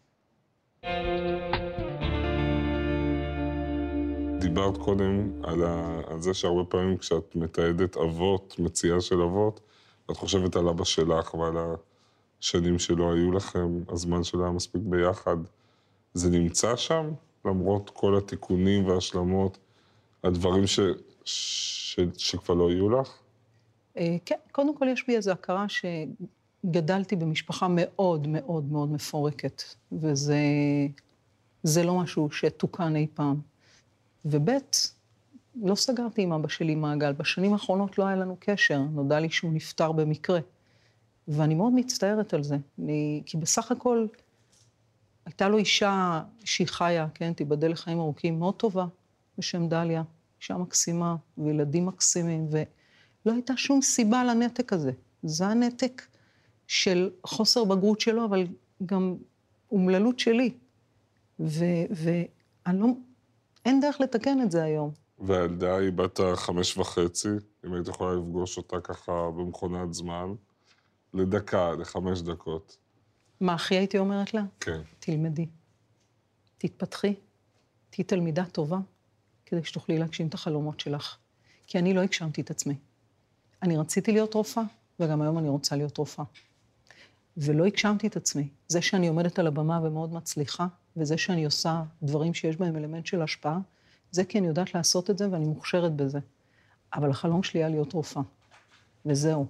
דיברת 4.44 4.78
קודם 4.78 5.32
על, 5.44 5.64
ה... 5.64 6.02
על 6.08 6.22
זה 6.22 6.34
שהרבה 6.34 6.64
פעמים 6.64 6.98
כשאת 6.98 7.36
מתעדת 7.36 7.98
אבות, 7.98 8.56
מציאה 8.60 9.02
של 9.02 9.22
אבות, 9.22 9.60
את 10.12 10.18
חושבת 10.18 10.56
על 10.56 10.68
אבא 10.68 10.84
שלך 10.84 11.34
ועל 11.34 11.56
השנים 12.42 12.80
שלא 12.80 13.14
היו 13.14 13.32
לכם, 13.32 13.80
הזמן 13.90 14.24
שלא 14.24 14.44
היה 14.44 14.52
מספיק 14.52 14.82
ביחד. 14.86 15.38
זה 16.14 16.30
נמצא 16.30 16.76
שם, 16.76 17.12
למרות 17.46 17.90
כל 17.90 18.18
התיקונים 18.18 18.88
וההשלמות, 18.88 19.58
הדברים 20.24 20.68
ש... 20.68 20.80
ש... 21.26 22.00
שכבר 22.18 22.56
לא 22.56 22.72
יהיו 22.72 22.90
לך? 22.90 23.18
אה, 23.98 24.18
כן, 24.26 24.36
קודם 24.52 24.78
כל 24.78 24.88
יש 24.88 25.08
בי 25.08 25.16
איזו 25.16 25.32
הכרה 25.32 25.66
שגדלתי 25.70 27.16
במשפחה 27.16 27.68
מאוד 27.70 28.28
מאוד 28.28 28.72
מאוד 28.72 28.92
מפורקת, 28.92 29.64
וזה 29.92 30.38
זה 31.64 31.84
לא 31.84 31.98
משהו 31.98 32.32
שתוקן 32.32 32.96
אי 32.96 33.08
פעם. 33.14 33.53
וב', 34.26 34.50
לא 35.56 35.76
סגרתי 35.76 36.22
עם 36.22 36.34
אבא 36.34 36.48
שלי 36.48 36.76
מעגל. 36.76 37.12
בשנים 37.14 37.54
האחרונות 37.54 37.98
לא 37.98 38.06
היה 38.06 38.16
לנו 38.16 38.38
קשר, 38.40 38.80
נודע 38.82 39.20
לי 39.20 39.30
שהוא 39.30 39.54
נפטר 39.54 39.92
במקרה. 39.92 40.40
ואני 41.28 41.56
מאוד 41.56 41.74
מצטערת 41.74 42.34
על 42.34 42.44
זה, 42.44 42.58
אני, 42.80 43.24
כי 43.26 43.38
בסך 43.38 43.72
הכל 43.72 44.08
הייתה 45.26 45.50
לו 45.50 45.58
אישה 45.58 46.22
שהיא 46.44 46.68
חיה, 46.68 47.08
כן, 47.14 47.34
תיבדל 47.34 47.72
לחיים 47.72 48.00
ארוכים, 48.00 48.40
מאוד 48.40 48.56
טובה, 48.56 48.86
בשם 49.38 49.68
דליה, 49.68 50.04
אישה 50.42 50.58
מקסימה, 50.58 51.16
וילדים 51.38 51.86
מקסימים, 51.86 52.48
ולא 52.50 53.34
הייתה 53.34 53.58
שום 53.58 53.82
סיבה 53.82 54.24
לנתק 54.24 54.74
הזה. 54.74 54.92
זה 55.24 55.48
הנתק 55.48 56.02
של 56.68 57.10
חוסר 57.26 57.64
בגרות 57.64 58.02
שלו, 58.02 58.26
אבל 58.26 58.48
גם 58.86 59.16
אומללות 59.72 60.20
שלי. 60.20 60.54
ואני 61.40 62.80
לא... 62.80 62.88
אין 63.66 63.80
דרך 63.80 64.02
לתקן 64.02 64.42
את 64.42 64.52
זה 64.52 64.64
היום. 64.64 64.92
והילדה 65.20 65.78
היא 65.78 65.92
בת 65.92 66.20
החמש 66.20 66.78
וחצי, 66.78 67.30
אם 67.66 67.74
היית 67.74 67.88
יכולה 67.88 68.14
לפגוש 68.16 68.58
אותה 68.58 68.80
ככה 68.80 69.12
במכונת 69.12 69.94
זמן, 69.94 70.34
לדקה, 71.14 71.72
לחמש 71.72 72.22
דקות. 72.22 72.78
מה 73.40 73.54
הכי 73.54 73.76
הייתי 73.76 73.98
אומרת 73.98 74.34
לה? 74.34 74.44
כן. 74.60 74.82
תלמדי. 75.00 75.46
תתפתחי, 76.58 77.16
תהיי 77.90 78.04
תלמידה 78.04 78.46
טובה, 78.46 78.78
כדי 79.46 79.64
שתוכלי 79.64 79.98
להגשים 79.98 80.28
את 80.28 80.34
החלומות 80.34 80.80
שלך. 80.80 81.18
כי 81.68 81.80
אני 81.80 81.94
לא 81.94 82.02
הגשמתי 82.02 82.42
את 82.42 82.52
עצמי. 82.52 82.76
אני 83.62 83.78
רציתי 83.78 84.12
להיות 84.12 84.34
רופאה, 84.34 84.64
וגם 85.00 85.22
היום 85.22 85.38
אני 85.38 85.50
רוצה 85.50 85.76
להיות 85.76 85.98
רופאה. 85.98 86.26
ולא 87.38 87.66
הגשמתי 87.66 88.08
את 88.08 88.16
עצמי. 88.16 88.48
זה 88.68 88.82
שאני 88.82 89.08
עומדת 89.08 89.40
על 89.40 89.48
הבמה 89.48 89.80
ומאוד 89.84 90.14
מצליחה, 90.14 90.68
וזה 90.98 91.18
שאני 91.18 91.46
עושה 91.46 91.84
דברים 92.04 92.34
שיש 92.34 92.58
בהם 92.58 92.76
אלמנט 92.76 93.06
של 93.06 93.22
השפעה, 93.22 93.60
זה 94.12 94.24
כי 94.24 94.40
אני 94.40 94.48
יודעת 94.48 94.76
לעשות 94.76 95.10
את 95.10 95.18
זה 95.18 95.32
ואני 95.32 95.46
מוכשרת 95.46 95.96
בזה. 95.96 96.20
אבל 96.94 97.10
החלום 97.10 97.44
שלי 97.44 97.60
היה 97.60 97.70
להיות 97.70 97.94
רופאה. 97.94 98.24
וזהו. 99.06 99.48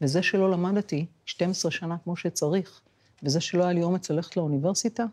וזה 0.00 0.22
שלא 0.22 0.50
למדתי 0.50 1.06
12 1.24 1.70
שנה 1.70 1.96
כמו 2.04 2.16
שצריך, 2.16 2.80
וזה 3.22 3.40
שלא 3.40 3.64
היה 3.64 3.72
לי 3.72 3.82
אומץ 3.82 4.10
ללכת 4.10 4.36
לאוניברסיטה, 4.36 5.04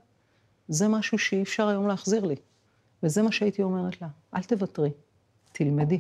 זה 0.67 0.87
משהו 0.87 1.17
שאי 1.17 1.43
אפשר 1.43 1.67
היום 1.67 1.87
להחזיר 1.87 2.25
לי. 2.25 2.35
וזה 3.03 3.21
מה 3.21 3.31
שהייתי 3.31 3.63
אומרת 3.63 4.01
לה, 4.01 4.07
אל 4.35 4.43
תוותרי, 4.43 4.91
תלמדי, 5.51 5.99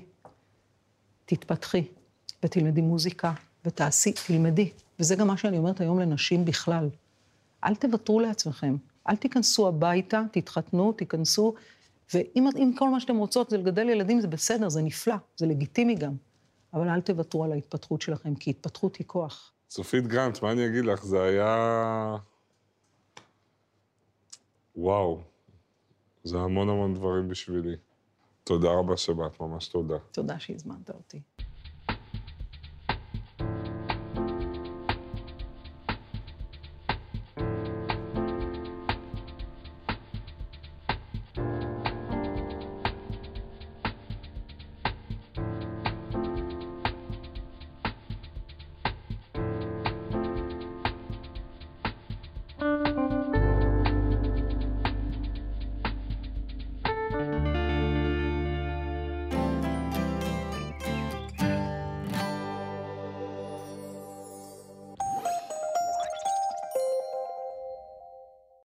תתפתחי, 1.25 1.87
ותלמדי 2.43 2.81
מוזיקה, 2.81 3.33
ותעשי, 3.65 4.13
תלמדי. 4.27 4.71
וזה 4.99 5.15
גם 5.15 5.27
מה 5.27 5.37
שאני 5.37 5.57
אומרת 5.57 5.81
היום 5.81 5.99
לנשים 5.99 6.45
בכלל. 6.45 6.89
אל 7.63 7.75
תוותרו 7.75 8.19
לעצמכם, 8.19 8.75
אל 9.09 9.15
תיכנסו 9.15 9.67
הביתה, 9.67 10.21
תתחתנו, 10.31 10.93
תיכנסו, 10.93 11.53
ואם 12.13 12.73
כל 12.77 12.89
מה 12.89 12.99
שאתם 12.99 13.17
רוצות 13.17 13.49
זה 13.49 13.57
לגדל 13.57 13.89
ילדים, 13.89 14.21
זה 14.21 14.27
בסדר, 14.27 14.69
זה 14.69 14.81
נפלא, 14.81 15.15
זה 15.37 15.45
לגיטימי 15.45 15.95
גם. 15.95 16.13
אבל 16.73 16.89
אל 16.89 17.01
תוותרו 17.01 17.43
על 17.43 17.51
ההתפתחות 17.51 18.01
שלכם, 18.01 18.35
כי 18.35 18.49
התפתחות 18.49 18.95
היא 18.95 19.07
כוח. 19.07 19.53
צופית 19.67 20.07
גרנט, 20.07 20.41
מה 20.41 20.51
אני 20.51 20.67
אגיד 20.67 20.85
לך? 20.85 21.03
זה 21.03 21.23
היה... 21.23 22.15
וואו. 24.75 25.21
זה 26.23 26.37
המון 26.37 26.69
המון 26.69 26.93
דברים 26.93 27.27
בשבילי. 27.27 27.75
תודה 28.43 28.69
רבה 28.69 28.97
שבאת, 28.97 29.39
ממש 29.39 29.67
תודה. 29.67 29.97
תודה 30.11 30.39
שהזמנת 30.39 30.89
אותי. 30.89 31.21